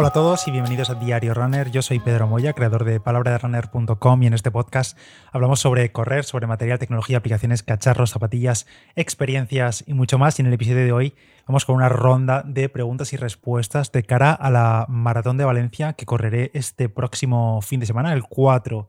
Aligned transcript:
Hola 0.00 0.08
a 0.08 0.12
todos 0.14 0.48
y 0.48 0.50
bienvenidos 0.50 0.88
a 0.88 0.94
Diario 0.94 1.34
Runner. 1.34 1.70
Yo 1.70 1.82
soy 1.82 1.98
Pedro 1.98 2.26
Moya, 2.26 2.54
creador 2.54 2.84
de 2.84 3.00
palabraderunner.com 3.00 4.22
y 4.22 4.28
en 4.28 4.32
este 4.32 4.50
podcast 4.50 4.96
hablamos 5.30 5.60
sobre 5.60 5.92
correr, 5.92 6.24
sobre 6.24 6.46
material, 6.46 6.78
tecnología, 6.78 7.18
aplicaciones, 7.18 7.62
cacharros, 7.62 8.08
zapatillas, 8.08 8.66
experiencias 8.96 9.84
y 9.86 9.92
mucho 9.92 10.16
más. 10.16 10.38
Y 10.38 10.40
en 10.40 10.46
el 10.46 10.54
episodio 10.54 10.86
de 10.86 10.92
hoy 10.92 11.14
vamos 11.46 11.66
con 11.66 11.76
una 11.76 11.90
ronda 11.90 12.42
de 12.46 12.70
preguntas 12.70 13.12
y 13.12 13.18
respuestas 13.18 13.92
de 13.92 14.02
cara 14.02 14.32
a 14.32 14.48
la 14.48 14.86
Maratón 14.88 15.36
de 15.36 15.44
Valencia 15.44 15.92
que 15.92 16.06
correré 16.06 16.50
este 16.54 16.88
próximo 16.88 17.60
fin 17.60 17.78
de 17.78 17.84
semana, 17.84 18.14
el 18.14 18.22
4 18.22 18.88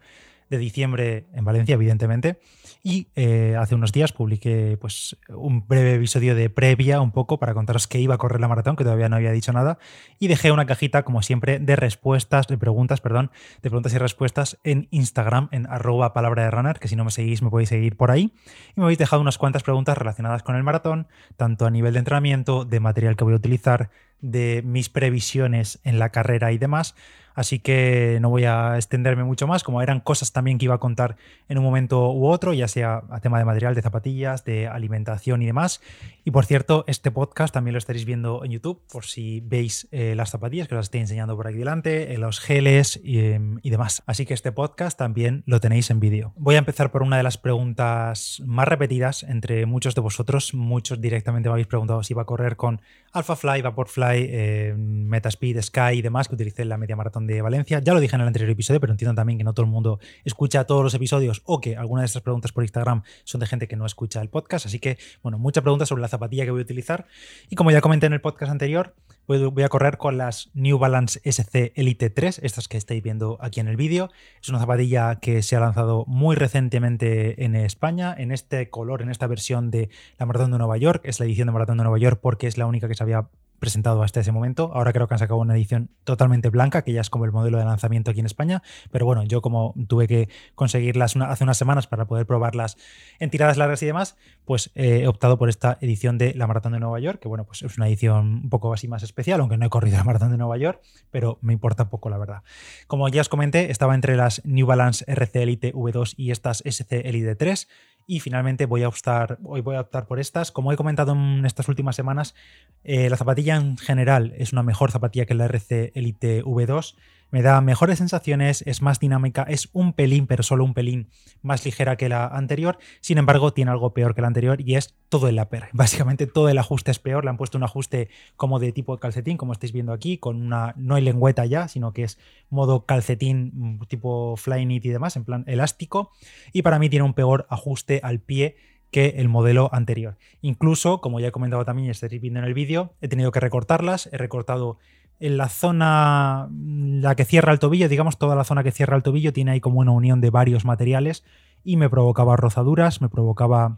de 0.49 0.57
diciembre 0.59 1.25
en 1.33 1.43
Valencia, 1.43 1.73
evidentemente. 1.73 2.39
Y 2.83 3.09
eh, 3.15 3.55
hace 3.59 3.75
unos 3.75 3.91
días 3.91 4.11
publiqué 4.11 4.75
pues, 4.81 5.15
un 5.29 5.67
breve 5.67 5.95
episodio 5.95 6.33
de 6.33 6.49
previa, 6.49 6.99
un 6.99 7.11
poco, 7.11 7.37
para 7.37 7.53
contaros 7.53 7.87
que 7.87 7.99
iba 7.99 8.15
a 8.15 8.17
correr 8.17 8.41
la 8.41 8.47
maratón, 8.47 8.75
que 8.75 8.83
todavía 8.83 9.07
no 9.07 9.17
había 9.17 9.31
dicho 9.31 9.53
nada. 9.53 9.77
Y 10.17 10.27
dejé 10.27 10.51
una 10.51 10.65
cajita, 10.65 11.03
como 11.03 11.21
siempre, 11.21 11.59
de 11.59 11.75
respuestas, 11.75 12.47
de 12.47 12.57
preguntas, 12.57 12.99
perdón, 12.99 13.29
de 13.61 13.69
preguntas 13.69 13.93
y 13.93 13.99
respuestas 13.99 14.57
en 14.63 14.87
Instagram, 14.89 15.49
en 15.51 15.67
arroba 15.67 16.13
palabra 16.13 16.43
de 16.43 16.51
runner, 16.51 16.79
que 16.79 16.87
si 16.87 16.95
no 16.95 17.05
me 17.05 17.11
seguís, 17.11 17.43
me 17.43 17.51
podéis 17.51 17.69
seguir 17.69 17.97
por 17.97 18.09
ahí. 18.09 18.33
Y 18.75 18.79
me 18.79 18.85
habéis 18.85 18.97
dejado 18.97 19.21
unas 19.21 19.37
cuantas 19.37 19.61
preguntas 19.61 19.95
relacionadas 19.95 20.41
con 20.41 20.55
el 20.55 20.63
maratón, 20.63 21.07
tanto 21.37 21.67
a 21.67 21.69
nivel 21.69 21.93
de 21.93 21.99
entrenamiento, 21.99 22.65
de 22.65 22.79
material 22.79 23.15
que 23.15 23.23
voy 23.23 23.33
a 23.33 23.37
utilizar, 23.37 23.91
de 24.21 24.61
mis 24.65 24.89
previsiones 24.89 25.79
en 25.83 25.99
la 25.99 26.09
carrera 26.09 26.51
y 26.51 26.57
demás. 26.57 26.95
Así 27.33 27.59
que 27.59 28.17
no 28.21 28.29
voy 28.29 28.45
a 28.45 28.75
extenderme 28.75 29.23
mucho 29.23 29.47
más, 29.47 29.63
como 29.63 29.81
eran 29.81 29.99
cosas 29.99 30.31
también 30.31 30.57
que 30.57 30.65
iba 30.65 30.75
a 30.75 30.79
contar 30.79 31.15
en 31.47 31.57
un 31.57 31.63
momento 31.63 32.11
u 32.11 32.27
otro, 32.27 32.53
ya 32.53 32.67
sea 32.67 33.03
a 33.09 33.19
tema 33.19 33.39
de 33.39 33.45
material, 33.45 33.75
de 33.75 33.81
zapatillas, 33.81 34.43
de 34.43 34.67
alimentación 34.67 35.41
y 35.41 35.45
demás. 35.45 35.81
Y 36.23 36.31
por 36.31 36.45
cierto, 36.45 36.83
este 36.87 37.11
podcast 37.11 37.53
también 37.53 37.73
lo 37.73 37.77
estaréis 37.77 38.05
viendo 38.05 38.43
en 38.43 38.51
YouTube, 38.51 38.81
por 38.91 39.05
si 39.05 39.41
veis 39.41 39.87
eh, 39.91 40.13
las 40.15 40.31
zapatillas 40.31 40.67
que 40.67 40.75
os 40.75 40.85
estoy 40.85 40.99
enseñando 40.99 41.35
por 41.35 41.47
aquí 41.47 41.57
delante, 41.57 42.13
eh, 42.13 42.17
los 42.17 42.39
geles 42.39 42.99
em, 43.03 43.59
y, 43.61 43.69
demás. 43.69 44.03
Así 44.05 44.25
que 44.25 44.33
este 44.33 44.51
podcast 44.51 44.97
también 44.97 45.43
lo 45.45 45.59
tenéis 45.59 45.89
en 45.89 45.99
vídeo. 45.99 46.33
Voy 46.35 46.55
a 46.55 46.59
empezar 46.59 46.91
por 46.91 47.03
una 47.03 47.17
de 47.17 47.23
las 47.23 47.37
preguntas 47.37 48.41
más 48.45 48.67
repetidas 48.67 49.23
entre 49.23 49.65
muchos 49.65 49.95
de 49.95 50.01
vosotros. 50.01 50.53
Muchos 50.53 50.99
directamente 50.99 51.49
me 51.49 51.53
habéis 51.53 51.67
preguntado 51.67 52.03
si 52.03 52.13
iba 52.13 52.23
a 52.23 52.25
correr 52.25 52.57
con 52.57 52.81
AlphaFly, 53.13 53.61
Vaporfly, 53.61 54.10
eh, 54.17 54.75
Metaspeed, 54.77 55.61
Sky 55.61 55.97
y 55.97 56.01
demás, 56.01 56.27
que 56.27 56.35
utilicé 56.35 56.61
en 56.61 56.69
la 56.69 56.77
media 56.77 56.95
maratón 56.95 57.27
de 57.27 57.41
Valencia. 57.41 57.79
Ya 57.79 57.93
lo 57.93 57.99
dije 57.99 58.15
en 58.15 58.21
el 58.21 58.27
anterior 58.27 58.49
episodio, 58.49 58.79
pero 58.79 58.93
entiendo 58.93 59.15
también 59.15 59.37
que 59.37 59.43
no 59.43 59.53
todo 59.53 59.65
el 59.65 59.71
mundo 59.71 59.99
escucha 60.23 60.65
todos 60.65 60.83
los 60.83 60.93
episodios 60.93 61.41
o 61.45 61.61
que 61.61 61.77
algunas 61.77 62.03
de 62.03 62.05
estas 62.07 62.21
preguntas 62.21 62.51
por 62.51 62.63
Instagram 62.63 63.03
son 63.23 63.41
de 63.41 63.47
gente 63.47 63.67
que 63.67 63.75
no 63.75 63.85
escucha 63.85 64.21
el 64.21 64.29
podcast. 64.29 64.65
Así 64.65 64.79
que, 64.79 64.97
bueno, 65.23 65.37
muchas 65.37 65.63
preguntas 65.63 65.89
sobre 65.89 66.01
la 66.01 66.07
zapatilla 66.07 66.45
que 66.45 66.51
voy 66.51 66.61
a 66.61 66.63
utilizar. 66.63 67.07
Y 67.49 67.55
como 67.55 67.71
ya 67.71 67.81
comenté 67.81 68.05
en 68.05 68.13
el 68.13 68.21
podcast 68.21 68.51
anterior, 68.51 68.95
voy 69.27 69.63
a 69.63 69.69
correr 69.69 69.97
con 69.97 70.17
las 70.17 70.49
New 70.53 70.77
Balance 70.77 71.19
SC 71.23 71.71
Elite 71.75 72.09
3, 72.09 72.39
estas 72.43 72.67
que 72.67 72.77
estáis 72.77 73.01
viendo 73.01 73.37
aquí 73.41 73.59
en 73.59 73.67
el 73.67 73.77
vídeo. 73.77 74.09
Es 74.41 74.49
una 74.49 74.59
zapatilla 74.59 75.19
que 75.19 75.41
se 75.41 75.55
ha 75.55 75.59
lanzado 75.59 76.05
muy 76.07 76.35
recientemente 76.35 77.45
en 77.45 77.55
España, 77.55 78.13
en 78.17 78.31
este 78.31 78.69
color, 78.69 79.01
en 79.01 79.09
esta 79.09 79.27
versión 79.27 79.71
de 79.71 79.89
la 80.17 80.25
Maratón 80.25 80.51
de 80.51 80.57
Nueva 80.57 80.77
York. 80.77 81.01
Es 81.05 81.19
la 81.19 81.25
edición 81.25 81.47
de 81.47 81.53
Maratón 81.53 81.77
de 81.77 81.83
Nueva 81.83 81.99
York 81.99 82.19
porque 82.21 82.47
es 82.47 82.57
la 82.57 82.65
única 82.65 82.87
que 82.87 82.95
se 82.95 83.03
había 83.03 83.29
presentado 83.61 84.01
hasta 84.01 84.19
ese 84.19 84.31
momento. 84.31 84.71
Ahora 84.73 84.91
creo 84.91 85.07
que 85.07 85.13
han 85.13 85.19
sacado 85.19 85.39
una 85.39 85.53
edición 85.53 85.91
totalmente 86.03 86.49
blanca, 86.49 86.81
que 86.81 86.91
ya 86.93 86.99
es 86.99 87.11
como 87.11 87.25
el 87.25 87.31
modelo 87.31 87.59
de 87.59 87.63
lanzamiento 87.63 88.09
aquí 88.09 88.19
en 88.19 88.25
España. 88.25 88.63
Pero 88.91 89.05
bueno, 89.05 89.23
yo 89.23 89.41
como 89.41 89.75
tuve 89.87 90.07
que 90.07 90.29
conseguirlas 90.55 91.15
hace 91.15 91.43
unas 91.43 91.57
semanas 91.57 91.85
para 91.85 92.05
poder 92.05 92.25
probarlas 92.25 92.75
en 93.19 93.29
tiradas 93.29 93.57
largas 93.57 93.81
y 93.83 93.85
demás, 93.85 94.17
pues 94.45 94.71
he 94.73 95.07
optado 95.07 95.37
por 95.37 95.47
esta 95.47 95.77
edición 95.79 96.17
de 96.17 96.33
la 96.33 96.47
Maratón 96.47 96.73
de 96.73 96.79
Nueva 96.79 96.99
York, 96.99 97.19
que 97.21 97.27
bueno, 97.27 97.45
pues 97.45 97.61
es 97.61 97.77
una 97.77 97.87
edición 97.87 98.41
un 98.43 98.49
poco 98.49 98.73
así 98.73 98.87
más 98.87 99.03
especial, 99.03 99.39
aunque 99.39 99.57
no 99.57 99.67
he 99.67 99.69
corrido 99.69 99.97
la 99.97 100.03
Maratón 100.03 100.31
de 100.31 100.37
Nueva 100.37 100.57
York, 100.57 100.81
pero 101.11 101.37
me 101.41 101.53
importa 101.53 101.89
poco 101.89 102.09
la 102.09 102.17
verdad. 102.17 102.41
Como 102.87 103.07
ya 103.09 103.21
os 103.21 103.29
comenté, 103.29 103.69
estaba 103.69 103.93
entre 103.93 104.17
las 104.17 104.41
New 104.43 104.65
Balance 104.65 105.05
RC 105.07 105.43
Elite 105.43 105.73
V2 105.73 106.15
y 106.17 106.31
estas 106.31 106.63
SC 106.65 107.05
Elite 107.05 107.35
3 107.35 107.67
y 108.07 108.19
finalmente 108.19 108.65
voy 108.65 108.83
a 108.83 108.87
optar, 108.87 109.37
hoy 109.43 109.61
voy 109.61 109.75
a 109.75 109.81
optar 109.81 110.07
por 110.07 110.19
estas. 110.19 110.51
Como 110.51 110.71
he 110.71 110.77
comentado 110.77 111.13
en 111.13 111.45
estas 111.45 111.67
últimas 111.69 111.95
semanas, 111.95 112.35
eh, 112.83 113.09
la 113.09 113.17
zapatilla 113.17 113.55
en 113.55 113.77
general 113.77 114.33
es 114.37 114.53
una 114.53 114.63
mejor 114.63 114.91
zapatilla 114.91 115.25
que 115.25 115.33
la 115.33 115.45
RC 115.45 115.91
Elite 115.95 116.43
V2 116.43 116.95
me 117.31 117.41
da 117.41 117.59
mejores 117.61 117.97
sensaciones, 117.97 118.63
es 118.67 118.81
más 118.81 118.99
dinámica, 118.99 119.43
es 119.43 119.69
un 119.73 119.93
pelín, 119.93 120.27
pero 120.27 120.43
solo 120.43 120.63
un 120.63 120.73
pelín 120.73 121.09
más 121.41 121.65
ligera 121.65 121.95
que 121.95 122.09
la 122.09 122.27
anterior. 122.27 122.77
Sin 122.99 123.17
embargo, 123.17 123.53
tiene 123.53 123.71
algo 123.71 123.93
peor 123.93 124.13
que 124.13 124.21
la 124.21 124.27
anterior 124.27 124.61
y 124.61 124.75
es 124.75 124.95
todo 125.09 125.27
el 125.27 125.39
upper. 125.39 125.69
Básicamente 125.73 126.27
todo 126.27 126.49
el 126.49 126.57
ajuste 126.57 126.91
es 126.91 126.99
peor. 126.99 127.23
Le 127.23 127.29
han 127.29 127.37
puesto 127.37 127.57
un 127.57 127.63
ajuste 127.63 128.09
como 128.35 128.59
de 128.59 128.71
tipo 128.73 128.97
calcetín, 128.99 129.37
como 129.37 129.53
estáis 129.53 129.71
viendo 129.71 129.93
aquí, 129.93 130.17
con 130.17 130.41
una 130.41 130.73
no 130.75 130.95
hay 130.95 131.03
lengüeta 131.03 131.45
ya, 131.45 131.67
sino 131.67 131.93
que 131.93 132.03
es 132.03 132.19
modo 132.49 132.85
calcetín 132.85 133.51
mm, 133.53 133.85
tipo 133.87 134.35
fly 134.35 134.65
knit 134.65 134.85
y 134.85 134.89
demás, 134.89 135.15
en 135.15 135.23
plan 135.23 135.43
elástico. 135.47 136.11
Y 136.51 136.61
para 136.61 136.79
mí 136.79 136.89
tiene 136.89 137.05
un 137.05 137.13
peor 137.13 137.47
ajuste 137.49 138.01
al 138.03 138.19
pie 138.19 138.57
que 138.91 139.15
el 139.17 139.29
modelo 139.29 139.69
anterior. 139.73 140.17
Incluso, 140.41 140.99
como 140.99 141.19
ya 141.19 141.29
he 141.29 141.31
comentado 141.31 141.63
también 141.63 141.87
y 141.87 141.91
estáis 141.91 142.21
viendo 142.21 142.39
en 142.39 142.45
el 142.45 142.53
vídeo, 142.53 142.93
he 142.99 143.07
tenido 143.07 143.31
que 143.31 143.39
recortarlas, 143.39 144.09
he 144.11 144.17
recortado 144.17 144.77
en 145.21 145.37
la 145.37 145.49
zona, 145.49 146.49
la 146.51 147.15
que 147.15 147.25
cierra 147.25 147.53
el 147.53 147.59
tobillo, 147.59 147.87
digamos, 147.87 148.17
toda 148.17 148.35
la 148.35 148.43
zona 148.43 148.63
que 148.63 148.71
cierra 148.71 148.97
el 148.97 149.03
tobillo 149.03 149.31
tiene 149.31 149.51
ahí 149.51 149.59
como 149.59 149.79
una 149.79 149.91
unión 149.91 150.19
de 150.19 150.31
varios 150.31 150.65
materiales 150.65 151.23
y 151.63 151.77
me 151.77 151.91
provocaba 151.91 152.35
rozaduras, 152.35 153.01
me 153.01 153.07
provocaba 153.07 153.77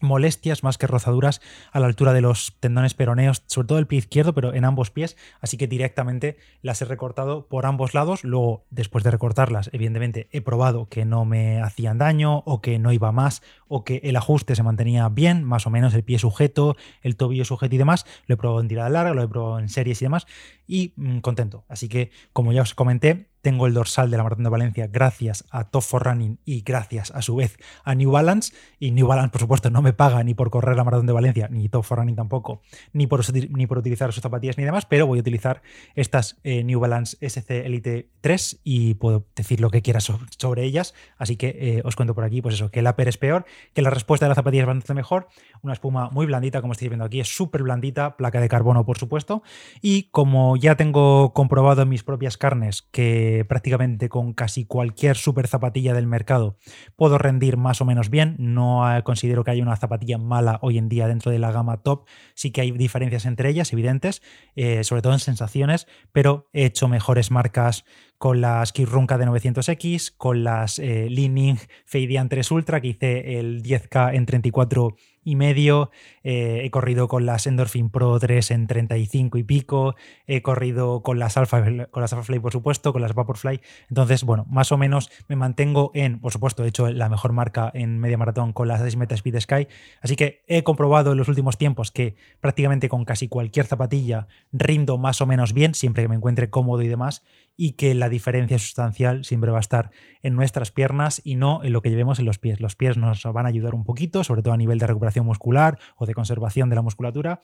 molestias 0.00 0.62
más 0.62 0.78
que 0.78 0.86
rozaduras 0.86 1.40
a 1.72 1.80
la 1.80 1.86
altura 1.86 2.12
de 2.12 2.20
los 2.20 2.56
tendones 2.60 2.94
peroneos, 2.94 3.42
sobre 3.46 3.68
todo 3.68 3.78
el 3.78 3.86
pie 3.86 3.98
izquierdo, 3.98 4.34
pero 4.34 4.54
en 4.54 4.64
ambos 4.64 4.90
pies, 4.90 5.16
así 5.40 5.56
que 5.56 5.66
directamente 5.66 6.36
las 6.62 6.80
he 6.82 6.84
recortado 6.84 7.46
por 7.46 7.66
ambos 7.66 7.94
lados. 7.94 8.24
Luego, 8.24 8.64
después 8.70 9.04
de 9.04 9.10
recortarlas, 9.10 9.70
evidentemente 9.72 10.28
he 10.32 10.40
probado 10.40 10.86
que 10.86 11.04
no 11.04 11.24
me 11.24 11.60
hacían 11.60 11.98
daño 11.98 12.42
o 12.46 12.60
que 12.60 12.78
no 12.78 12.92
iba 12.92 13.12
más 13.12 13.42
o 13.68 13.84
que 13.84 14.00
el 14.04 14.16
ajuste 14.16 14.54
se 14.54 14.62
mantenía 14.62 15.08
bien, 15.08 15.44
más 15.44 15.66
o 15.66 15.70
menos 15.70 15.94
el 15.94 16.02
pie 16.02 16.18
sujeto, 16.18 16.76
el 17.02 17.16
tobillo 17.16 17.44
sujeto 17.44 17.74
y 17.74 17.78
demás. 17.78 18.06
Lo 18.26 18.34
he 18.34 18.38
probado 18.38 18.60
en 18.60 18.68
tirada 18.68 18.88
larga, 18.88 19.14
lo 19.14 19.22
he 19.22 19.28
probado 19.28 19.58
en 19.58 19.68
series 19.68 20.00
y 20.02 20.04
demás 20.04 20.26
y 20.66 20.92
mm, 20.96 21.18
contento. 21.18 21.64
Así 21.68 21.88
que, 21.88 22.10
como 22.32 22.52
ya 22.52 22.62
os 22.62 22.74
comenté, 22.74 23.26
tengo 23.40 23.66
el 23.66 23.74
dorsal 23.74 24.10
de 24.10 24.16
la 24.16 24.22
Maratón 24.22 24.44
de 24.44 24.50
Valencia 24.50 24.86
gracias 24.86 25.44
a 25.50 25.64
Top 25.64 25.82
for 25.82 26.04
Running 26.04 26.38
y 26.44 26.62
gracias 26.62 27.10
a 27.10 27.22
su 27.22 27.36
vez 27.36 27.56
a 27.84 27.94
New 27.94 28.10
Balance. 28.10 28.52
Y 28.78 28.90
New 28.90 29.06
Balance, 29.06 29.30
por 29.30 29.40
supuesto, 29.40 29.70
no 29.70 29.82
me 29.82 29.92
paga 29.92 30.22
ni 30.24 30.34
por 30.34 30.50
correr 30.50 30.76
la 30.76 30.84
Maratón 30.84 31.06
de 31.06 31.12
Valencia, 31.12 31.48
ni 31.50 31.68
Top 31.68 31.84
for 31.84 31.98
Running 31.98 32.16
tampoco, 32.16 32.62
ni 32.92 33.06
por, 33.06 33.22
ni 33.50 33.66
por 33.66 33.78
utilizar 33.78 34.12
sus 34.12 34.22
zapatillas 34.22 34.58
ni 34.58 34.64
demás, 34.64 34.86
pero 34.86 35.06
voy 35.06 35.18
a 35.18 35.20
utilizar 35.20 35.62
estas 35.94 36.38
eh, 36.44 36.64
New 36.64 36.80
Balance 36.80 37.16
SC 37.20 37.50
Elite 37.66 38.10
3 38.20 38.60
y 38.64 38.94
puedo 38.94 39.26
decir 39.34 39.60
lo 39.60 39.70
que 39.70 39.82
quiera 39.82 40.00
sobre, 40.00 40.64
ellas. 40.64 40.94
Así 41.16 41.36
que 41.36 41.56
eh, 41.58 41.82
os 41.84 41.96
cuento 41.96 42.14
por 42.14 42.24
aquí, 42.24 42.42
pues 42.42 42.54
eso, 42.54 42.70
que 42.70 42.80
el 42.80 42.86
upper 42.86 43.08
es 43.08 43.18
peor, 43.18 43.44
que 43.74 43.82
la 43.82 43.90
respuesta 43.90 44.26
de 44.26 44.30
la 44.30 44.34
zapatilla 44.34 44.62
es 44.62 44.66
bastante 44.66 44.94
mejor. 44.94 45.28
Una 45.62 45.72
espuma 45.72 46.10
muy 46.10 46.26
blandita, 46.26 46.60
como 46.60 46.72
estáis 46.72 46.90
viendo 46.90 47.04
aquí, 47.04 47.20
es 47.20 47.28
súper 47.28 47.62
blandita, 47.62 48.16
placa 48.16 48.40
de 48.40 48.48
carbono, 48.48 48.84
por 48.84 48.98
supuesto. 48.98 49.42
Y 49.80 50.04
como 50.10 50.56
ya 50.56 50.76
tengo 50.76 51.32
comprobado 51.32 51.82
en 51.82 51.88
mis 51.88 52.02
propias 52.02 52.36
carnes 52.36 52.82
que 52.82 53.27
prácticamente 53.48 54.08
con 54.08 54.32
casi 54.32 54.64
cualquier 54.64 55.16
super 55.16 55.46
zapatilla 55.46 55.94
del 55.94 56.06
mercado 56.06 56.56
puedo 56.96 57.18
rendir 57.18 57.56
más 57.56 57.80
o 57.80 57.84
menos 57.84 58.10
bien. 58.10 58.36
No 58.38 58.84
considero 59.04 59.44
que 59.44 59.50
haya 59.50 59.62
una 59.62 59.76
zapatilla 59.76 60.18
mala 60.18 60.58
hoy 60.62 60.78
en 60.78 60.88
día 60.88 61.08
dentro 61.08 61.30
de 61.30 61.38
la 61.38 61.52
gama 61.52 61.78
top. 61.82 62.06
Sí 62.34 62.50
que 62.50 62.60
hay 62.60 62.70
diferencias 62.72 63.26
entre 63.26 63.48
ellas, 63.48 63.72
evidentes, 63.72 64.22
eh, 64.56 64.84
sobre 64.84 65.02
todo 65.02 65.12
en 65.12 65.18
sensaciones, 65.18 65.86
pero 66.12 66.48
he 66.52 66.64
hecho 66.64 66.88
mejores 66.88 67.30
marcas 67.30 67.84
con 68.18 68.40
las 68.40 68.72
Kirunka 68.72 69.16
de 69.16 69.26
900X, 69.26 70.14
con 70.16 70.42
las 70.42 70.78
eh, 70.78 71.08
Leaning 71.08 71.58
Feidian 71.84 72.28
3 72.28 72.50
Ultra, 72.50 72.80
que 72.80 72.88
hice 72.88 73.38
el 73.38 73.62
10K 73.62 74.14
en 74.14 74.26
34 74.26 74.96
y 75.28 75.36
medio, 75.36 75.90
eh, 76.22 76.62
he 76.64 76.70
corrido 76.70 77.06
con 77.06 77.26
las 77.26 77.46
Endorphin 77.46 77.90
Pro 77.90 78.18
3 78.18 78.50
en 78.50 78.66
35 78.66 79.36
y 79.36 79.42
pico, 79.42 79.94
he 80.26 80.40
corrido 80.40 81.02
con 81.02 81.18
las 81.18 81.36
Alpha, 81.36 81.62
con 81.90 82.00
las 82.00 82.12
Alpha 82.14 82.40
por 82.40 82.52
supuesto, 82.52 82.92
con 82.94 83.02
las 83.02 83.14
Vaporfly. 83.14 83.60
Entonces, 83.90 84.24
bueno, 84.24 84.46
más 84.48 84.72
o 84.72 84.78
menos 84.78 85.10
me 85.28 85.36
mantengo 85.36 85.90
en, 85.92 86.18
por 86.18 86.32
supuesto, 86.32 86.64
he 86.64 86.68
hecho 86.68 86.88
la 86.88 87.10
mejor 87.10 87.32
marca 87.32 87.70
en 87.74 87.98
media 87.98 88.16
maratón 88.16 88.54
con 88.54 88.68
las 88.68 88.80
6 88.80 88.96
Meta 88.96 89.14
Speed 89.14 89.40
Sky. 89.40 89.68
Así 90.00 90.16
que 90.16 90.44
he 90.46 90.62
comprobado 90.62 91.12
en 91.12 91.18
los 91.18 91.28
últimos 91.28 91.58
tiempos 91.58 91.90
que 91.90 92.16
prácticamente 92.40 92.88
con 92.88 93.04
casi 93.04 93.28
cualquier 93.28 93.66
zapatilla 93.66 94.28
rindo 94.50 94.96
más 94.96 95.20
o 95.20 95.26
menos 95.26 95.52
bien, 95.52 95.74
siempre 95.74 96.04
que 96.04 96.08
me 96.08 96.16
encuentre 96.16 96.48
cómodo 96.48 96.80
y 96.80 96.88
demás 96.88 97.22
y 97.60 97.72
que 97.72 97.92
la 97.96 98.08
diferencia 98.08 98.56
sustancial 98.56 99.24
siempre 99.24 99.50
va 99.50 99.58
a 99.58 99.60
estar 99.60 99.90
en 100.22 100.36
nuestras 100.36 100.70
piernas 100.70 101.20
y 101.24 101.34
no 101.34 101.64
en 101.64 101.72
lo 101.72 101.82
que 101.82 101.90
llevemos 101.90 102.20
en 102.20 102.24
los 102.24 102.38
pies. 102.38 102.60
Los 102.60 102.76
pies 102.76 102.96
nos 102.96 103.24
van 103.24 103.46
a 103.46 103.48
ayudar 103.48 103.74
un 103.74 103.82
poquito, 103.82 104.22
sobre 104.22 104.42
todo 104.42 104.54
a 104.54 104.56
nivel 104.56 104.78
de 104.78 104.86
recuperación 104.86 105.26
muscular 105.26 105.76
o 105.96 106.06
de 106.06 106.14
conservación 106.14 106.70
de 106.70 106.76
la 106.76 106.82
musculatura, 106.82 107.40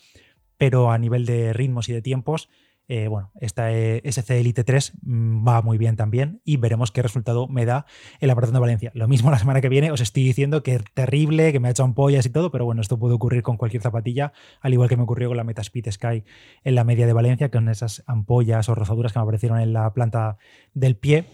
pero 0.57 0.93
a 0.93 0.99
nivel 0.99 1.27
de 1.27 1.53
ritmos 1.53 1.89
y 1.89 1.93
de 1.93 2.01
tiempos 2.01 2.49
eh, 2.89 3.09
bueno, 3.09 3.31
esta 3.41 3.73
eh, 3.73 4.03
SC 4.05 4.31
Elite 4.31 4.63
3 4.63 4.93
mm, 5.03 5.47
va 5.47 5.63
muy 5.63 5.79
bien 5.79 5.97
también 5.97 6.41
y 6.45 6.59
veremos 6.59 6.93
qué 6.93 7.03
resultado 7.03 7.49
me 7.49 7.65
da 7.65 7.87
el 8.21 8.29
maratón 8.29 8.55
de 8.55 8.61
Valencia. 8.61 8.91
Lo 8.95 9.09
mismo 9.09 9.31
la 9.33 9.39
semana 9.39 9.61
que 9.61 9.69
viene, 9.69 9.91
os 9.91 10.01
estoy 10.01 10.25
diciendo 10.25 10.63
que 10.63 10.75
es 10.75 10.85
terrible, 10.93 11.53
que 11.53 11.61
me 11.61 11.69
ha 11.69 11.71
hecho 11.71 11.85
ampollas 11.85 12.27
y 12.27 12.31
todo, 12.31 12.51
pero 12.51 12.65
bueno, 12.65 12.83
esto 12.83 12.99
puede 12.99 13.15
ocurrir 13.15 13.43
con 13.43 13.57
cualquier 13.57 13.83
zapatilla, 13.83 14.33
al 14.61 14.73
igual 14.73 14.89
que 14.89 14.97
me 14.97 15.05
ocurrió 15.05 15.29
con 15.29 15.37
la 15.37 15.45
Metaspeed 15.45 15.91
Sky 15.91 16.25
en 16.65 16.75
la 16.75 16.85
media 16.85 17.07
de 17.07 17.13
Valencia, 17.13 17.51
con 17.51 17.69
esas 17.69 18.03
ampollas 18.07 18.69
o 18.69 18.75
rozaduras 18.75 19.13
que 19.13 19.19
me 19.19 19.23
aparecieron 19.23 19.61
en 19.61 19.73
la 19.73 19.93
planta 19.93 20.37
del 20.75 20.97
pie 20.97 21.25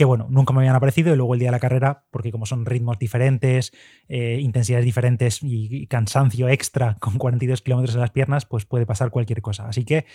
que 0.00 0.04
bueno, 0.04 0.28
nunca 0.30 0.54
me 0.54 0.60
habían 0.60 0.76
aparecido 0.76 1.12
y 1.12 1.16
luego 1.16 1.34
el 1.34 1.40
día 1.40 1.48
de 1.48 1.52
la 1.52 1.60
carrera, 1.60 2.04
porque 2.10 2.32
como 2.32 2.46
son 2.46 2.64
ritmos 2.64 2.98
diferentes, 2.98 3.72
eh, 4.08 4.38
intensidades 4.40 4.84
diferentes 4.84 5.40
y, 5.42 5.86
cansancio 5.88 6.48
extra 6.48 6.96
con 7.00 7.18
42 7.18 7.60
kilómetros 7.60 7.94
en 7.96 8.00
las 8.00 8.10
piernas, 8.10 8.46
pues 8.46 8.64
puede 8.64 8.86
pasar 8.86 9.10
cualquier 9.10 9.42
cosa. 9.42 9.68
Así 9.68 9.84
que 9.84 10.06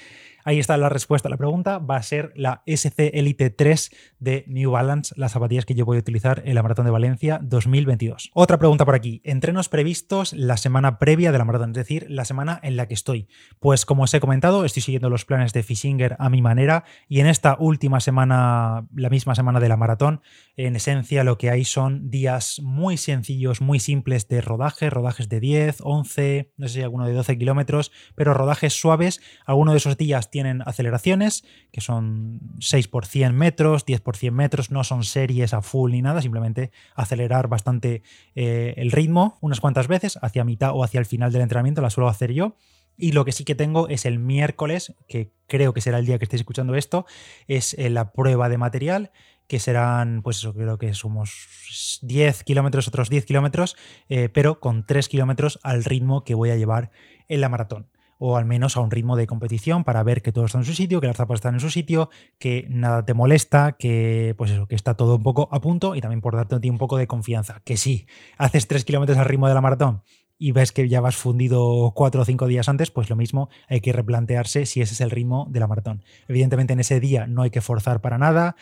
ahí 0.45 0.59
está 0.59 0.77
la 0.77 0.87
respuesta 0.87 1.27
a 1.27 1.31
la 1.31 1.37
pregunta. 1.37 1.79
Va 1.79 1.97
a 1.97 2.03
ser 2.03 2.31
la 2.35 2.63
SC 2.65 3.11
Elite 3.13 3.49
3 3.49 3.91
de 4.19 4.45
New 4.47 4.71
Balance, 4.71 5.13
las 5.17 5.33
zapatillas 5.33 5.65
que 5.65 5.75
yo 5.75 5.83
voy 5.83 5.97
a 5.97 5.99
utilizar 5.99 6.41
en 6.45 6.55
la 6.55 6.63
Maratón 6.63 6.85
de 6.85 6.91
Valencia 6.91 7.39
2022. 7.43 8.31
Otra 8.33 8.57
pregunta 8.57 8.85
por 8.85 8.95
aquí. 8.95 9.21
Entrenos 9.25 9.67
previstos 9.67 10.31
la 10.31 10.55
semana 10.55 10.99
previa 10.99 11.31
de 11.31 11.37
la 11.37 11.45
maratón, 11.45 11.71
es 11.71 11.75
decir, 11.75 12.05
la 12.09 12.23
semana 12.23 12.59
en 12.63 12.77
la 12.77 12.87
que 12.87 12.93
estoy. 12.93 13.27
Pues 13.59 13.85
como 13.85 14.03
os 14.03 14.13
he 14.13 14.19
comentado, 14.19 14.63
estoy 14.63 14.83
siguiendo 14.83 15.09
los 15.09 15.25
planes 15.25 15.51
de 15.51 15.63
Fishinger 15.63 16.15
a 16.19 16.29
mi 16.29 16.41
manera 16.41 16.85
y 17.09 17.19
en 17.19 17.27
esta 17.27 17.57
última 17.59 17.99
semana, 17.99 18.87
la 18.95 19.09
misma 19.09 19.35
semana 19.35 19.59
de 19.59 19.69
la 19.69 19.77
maratón, 19.77 20.21
en 20.55 20.75
esencia 20.75 21.23
lo 21.23 21.37
que 21.37 21.49
hay 21.49 21.65
son 21.65 22.09
días 22.09 22.61
muy 22.61 22.97
sencillos, 22.97 23.61
muy 23.61 23.79
simples 23.79 24.27
de 24.27 24.41
rodaje, 24.41 24.89
rodajes 24.89 25.27
de 25.27 25.39
10, 25.39 25.77
11, 25.81 26.53
no 26.57 26.67
sé 26.67 26.75
si 26.75 26.81
alguno 26.81 27.07
de 27.07 27.13
12 27.13 27.37
kilómetros, 27.37 27.91
pero 28.15 28.33
rodajes 28.33 28.73
suaves. 28.73 29.21
Algunos 29.45 29.73
de 29.73 29.77
esos 29.77 29.97
días 29.97 30.29
tienen 30.35 30.61
aceleraciones, 30.65 31.45
que 31.71 31.79
son 31.79 32.41
6 32.59 32.89
por 32.89 33.05
100 33.05 33.33
metros, 33.33 33.85
10 33.85 34.01
por 34.01 34.17
100 34.17 34.33
metros, 34.33 34.69
no 34.69 34.83
son 34.83 35.05
series 35.05 35.53
a 35.53 35.61
full 35.61 35.93
ni 35.93 36.01
nada, 36.01 36.21
simplemente 36.21 36.71
acelerar 36.93 37.47
bastante 37.47 38.03
eh, 38.35 38.73
el 38.75 38.91
ritmo 38.91 39.37
unas 39.39 39.61
cuantas 39.61 39.87
veces, 39.87 40.19
hacia 40.21 40.43
mitad 40.43 40.71
o 40.73 40.83
hacia 40.83 40.99
el 40.99 41.05
final 41.05 41.31
del 41.31 41.41
entrenamiento, 41.41 41.81
la 41.81 41.89
suelo 41.89 42.09
hacer 42.09 42.33
yo. 42.33 42.57
Y 42.97 43.13
lo 43.13 43.23
que 43.23 43.31
sí 43.31 43.45
que 43.45 43.55
tengo 43.55 43.87
es 43.87 44.03
el 44.03 44.19
miércoles, 44.19 44.93
que 45.07 45.31
creo 45.47 45.73
que 45.73 45.79
será 45.79 45.99
el 45.99 46.05
día 46.05 46.17
que 46.17 46.25
estéis 46.25 46.41
escuchando 46.41 46.75
esto, 46.75 47.05
es 47.47 47.73
eh, 47.75 47.89
la 47.89 48.11
prueba 48.11 48.49
de 48.49 48.57
material 48.57 49.11
que 49.47 49.61
serán, 49.61 50.21
pues 50.21 50.39
eso, 50.39 50.53
creo 50.53 50.77
que 50.77 50.93
somos 50.93 51.99
10 52.01 52.43
kilómetros, 52.43 52.89
otros 52.89 53.09
10 53.09 53.23
kilómetros, 53.23 53.77
eh, 54.09 54.27
pero 54.27 54.59
con 54.59 54.85
3 54.85 55.07
kilómetros 55.07 55.59
al 55.63 55.85
ritmo 55.85 56.25
que 56.25 56.35
voy 56.35 56.49
a 56.49 56.57
llevar 56.57 56.91
en 57.29 57.39
la 57.39 57.47
maratón. 57.47 57.87
O 58.17 58.37
al 58.37 58.45
menos 58.45 58.77
a 58.77 58.81
un 58.81 58.91
ritmo 58.91 59.15
de 59.15 59.27
competición 59.27 59.83
para 59.83 60.03
ver 60.03 60.21
que 60.21 60.31
todo 60.31 60.45
está 60.45 60.57
en 60.57 60.65
su 60.65 60.73
sitio, 60.73 61.01
que 61.01 61.07
las 61.07 61.17
zapas 61.17 61.35
están 61.35 61.55
en 61.55 61.59
su 61.59 61.69
sitio, 61.69 62.09
que 62.39 62.65
nada 62.69 63.05
te 63.05 63.13
molesta, 63.13 63.73
que 63.73 64.35
pues 64.37 64.51
eso, 64.51 64.67
que 64.67 64.75
está 64.75 64.95
todo 64.95 65.15
un 65.15 65.23
poco 65.23 65.49
a 65.51 65.61
punto 65.61 65.95
y 65.95 66.01
también 66.01 66.21
por 66.21 66.35
darte 66.35 66.69
un 66.69 66.77
poco 66.77 66.97
de 66.97 67.07
confianza. 67.07 67.61
Que 67.65 67.77
sí, 67.77 68.07
haces 68.37 68.67
3 68.67 68.85
kilómetros 68.85 69.17
al 69.17 69.25
ritmo 69.25 69.47
de 69.47 69.53
la 69.53 69.61
maratón 69.61 70.01
y 70.37 70.51
ves 70.51 70.71
que 70.71 70.87
ya 70.89 70.99
vas 71.01 71.15
fundido 71.15 71.93
cuatro 71.95 72.21
o 72.21 72.25
cinco 72.25 72.47
días 72.47 72.67
antes, 72.67 72.91
pues 72.91 73.09
lo 73.09 73.15
mismo 73.15 73.49
hay 73.67 73.79
que 73.79 73.93
replantearse 73.93 74.65
si 74.65 74.81
ese 74.81 74.93
es 74.93 75.01
el 75.01 75.11
ritmo 75.11 75.47
de 75.49 75.59
la 75.59 75.67
maratón. 75.67 76.03
Evidentemente 76.27 76.73
en 76.73 76.79
ese 76.79 76.99
día 76.99 77.25
no 77.27 77.41
hay 77.41 77.51
que 77.51 77.61
forzar 77.61 78.01
para 78.01 78.17
nada, 78.17 78.55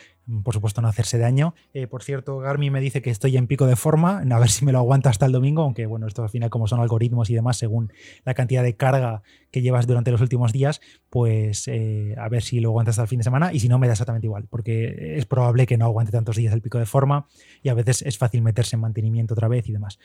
por 0.44 0.54
supuesto 0.54 0.80
no 0.80 0.88
hacerse 0.88 1.18
daño. 1.18 1.54
Eh, 1.72 1.86
por 1.86 2.02
cierto, 2.02 2.38
Garmin 2.38 2.72
me 2.72 2.80
dice 2.80 3.02
que 3.02 3.10
estoy 3.10 3.36
en 3.36 3.46
pico 3.46 3.66
de 3.66 3.76
forma, 3.76 4.18
a 4.18 4.38
ver 4.38 4.50
si 4.50 4.64
me 4.64 4.72
lo 4.72 4.78
aguanta 4.78 5.10
hasta 5.10 5.26
el 5.26 5.32
domingo, 5.32 5.62
aunque 5.62 5.86
bueno, 5.86 6.06
esto 6.06 6.22
al 6.22 6.30
final 6.30 6.48
como 6.48 6.68
son 6.68 6.80
algoritmos 6.80 7.28
y 7.30 7.34
demás, 7.34 7.56
según 7.56 7.92
la 8.24 8.34
cantidad 8.34 8.62
de 8.62 8.76
carga 8.76 9.22
que 9.50 9.60
llevas 9.60 9.86
durante 9.86 10.12
los 10.12 10.20
últimos 10.20 10.52
días, 10.52 10.80
pues 11.10 11.66
eh, 11.68 12.14
a 12.18 12.28
ver 12.28 12.42
si 12.42 12.60
lo 12.60 12.68
aguanta 12.68 12.90
hasta 12.90 13.02
el 13.02 13.08
fin 13.08 13.18
de 13.18 13.24
semana 13.24 13.52
y 13.52 13.58
si 13.60 13.68
no 13.68 13.78
me 13.78 13.88
da 13.88 13.94
exactamente 13.94 14.26
igual, 14.26 14.46
porque 14.48 15.16
es 15.16 15.26
probable 15.26 15.66
que 15.66 15.76
no 15.76 15.86
aguante 15.86 16.12
tantos 16.12 16.36
días 16.36 16.54
el 16.54 16.62
pico 16.62 16.78
de 16.78 16.86
forma 16.86 17.26
y 17.62 17.68
a 17.68 17.74
veces 17.74 18.02
es 18.02 18.16
fácil 18.16 18.42
meterse 18.42 18.76
en 18.76 18.80
mantenimiento 18.80 19.34
otra 19.34 19.48
vez 19.48 19.68
y 19.68 19.72
demás. 19.72 19.98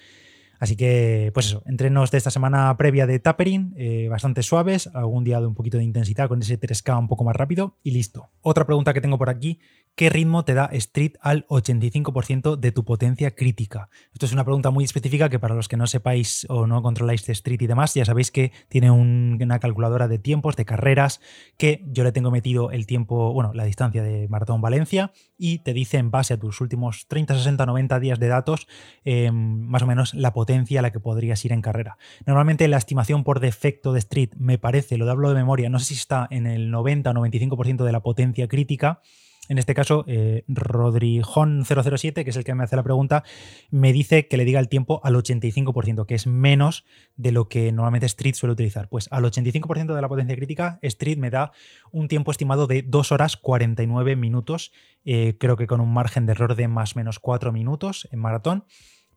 Así 0.59 0.75
que, 0.75 1.31
pues 1.33 1.47
eso, 1.47 1.63
entrenos 1.65 2.11
de 2.11 2.17
esta 2.17 2.31
semana 2.31 2.75
previa 2.77 3.07
de 3.07 3.19
tapering, 3.19 3.73
eh, 3.77 4.07
bastante 4.09 4.43
suaves, 4.43 4.87
algún 4.93 5.23
día 5.23 5.39
de 5.39 5.47
un 5.47 5.55
poquito 5.55 5.77
de 5.77 5.85
intensidad 5.85 6.27
con 6.27 6.41
ese 6.41 6.59
3K 6.59 6.99
un 6.99 7.07
poco 7.07 7.23
más 7.23 7.35
rápido 7.35 7.77
y 7.81 7.91
listo. 7.91 8.29
Otra 8.41 8.65
pregunta 8.65 8.93
que 8.93 9.01
tengo 9.01 9.17
por 9.17 9.29
aquí 9.29 9.59
¿Qué 9.99 10.09
ritmo 10.09 10.45
te 10.45 10.53
da 10.53 10.69
Street 10.71 11.15
al 11.19 11.45
85% 11.47 12.55
de 12.55 12.71
tu 12.71 12.85
potencia 12.85 13.35
crítica? 13.35 13.89
Esto 14.13 14.27
es 14.27 14.31
una 14.31 14.45
pregunta 14.45 14.69
muy 14.69 14.85
específica 14.85 15.27
que 15.27 15.39
para 15.39 15.55
los 15.55 15.67
que 15.67 15.75
no 15.75 15.87
sepáis 15.87 16.47
o 16.47 16.67
no 16.67 16.81
controláis 16.81 17.25
de 17.25 17.33
Street 17.33 17.61
y 17.63 17.67
demás, 17.67 17.95
ya 17.95 18.05
sabéis 18.05 18.31
que 18.31 18.53
tiene 18.69 18.91
una 18.91 19.59
calculadora 19.59 20.07
de 20.07 20.17
tiempos, 20.17 20.55
de 20.55 20.63
carreras, 20.63 21.19
que 21.57 21.83
yo 21.85 22.05
le 22.05 22.13
tengo 22.13 22.31
metido 22.31 22.71
el 22.71 22.85
tiempo, 22.85 23.33
bueno, 23.33 23.51
la 23.53 23.65
distancia 23.65 24.01
de 24.01 24.29
Maratón 24.29 24.61
Valencia 24.61 25.11
y 25.37 25.59
te 25.63 25.73
dice 25.73 25.97
en 25.97 26.11
base 26.11 26.35
a 26.35 26.39
tus 26.39 26.61
últimos 26.61 27.09
30, 27.09 27.35
60, 27.35 27.65
90 27.65 27.99
días 27.99 28.19
de 28.19 28.27
datos, 28.29 28.69
em, 29.03 29.33
más 29.67 29.81
o 29.81 29.85
menos 29.85 30.13
la 30.13 30.31
potencia 30.31 30.79
a 30.79 30.81
la 30.81 30.93
que 30.93 31.01
podrías 31.01 31.43
ir 31.43 31.51
en 31.51 31.61
carrera. 31.61 31.97
Normalmente 32.25 32.69
la 32.69 32.77
estimación 32.77 33.25
por 33.25 33.41
defecto 33.41 33.91
de 33.91 33.99
Street 33.99 34.29
me 34.37 34.57
parece, 34.57 34.97
lo 34.97 35.11
hablo 35.11 35.27
de 35.27 35.35
memoria, 35.35 35.69
no 35.69 35.77
sé 35.79 35.87
si 35.87 35.95
está 35.95 36.25
en 36.31 36.47
el 36.47 36.71
90 36.71 37.09
o 37.09 37.13
95% 37.13 37.83
de 37.83 37.91
la 37.91 37.99
potencia 37.99 38.47
crítica 38.47 39.01
en 39.49 39.57
este 39.57 39.73
caso, 39.73 40.05
eh, 40.07 40.43
Rodrijón007, 40.47 42.23
que 42.23 42.29
es 42.29 42.37
el 42.37 42.43
que 42.43 42.53
me 42.53 42.63
hace 42.63 42.75
la 42.75 42.83
pregunta, 42.83 43.23
me 43.71 43.91
dice 43.91 44.27
que 44.27 44.37
le 44.37 44.45
diga 44.45 44.59
el 44.59 44.69
tiempo 44.69 45.01
al 45.03 45.15
85%, 45.15 46.05
que 46.05 46.13
es 46.13 46.27
menos 46.27 46.85
de 47.17 47.31
lo 47.31 47.49
que 47.49 47.71
normalmente 47.71 48.05
Street 48.05 48.35
suele 48.35 48.53
utilizar. 48.53 48.89
Pues 48.89 49.07
al 49.11 49.23
85% 49.25 49.95
de 49.95 50.01
la 50.01 50.07
potencia 50.07 50.35
crítica, 50.35 50.77
Street 50.83 51.17
me 51.17 51.31
da 51.31 51.51
un 51.91 52.07
tiempo 52.07 52.29
estimado 52.29 52.67
de 52.67 52.83
2 52.83 53.11
horas 53.11 53.37
49 53.37 54.15
minutos, 54.15 54.71
eh, 55.03 55.35
creo 55.39 55.57
que 55.57 55.65
con 55.65 55.81
un 55.81 55.91
margen 55.91 56.27
de 56.27 56.33
error 56.33 56.55
de 56.55 56.67
más 56.67 56.95
o 56.95 56.99
menos 56.99 57.17
4 57.17 57.51
minutos 57.51 58.07
en 58.11 58.19
maratón. 58.19 58.65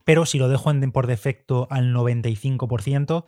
Pero 0.04 0.24
si 0.24 0.38
lo 0.38 0.48
dejo 0.48 0.72
por 0.92 1.06
defecto 1.06 1.68
al 1.70 1.94
95%, 1.94 3.24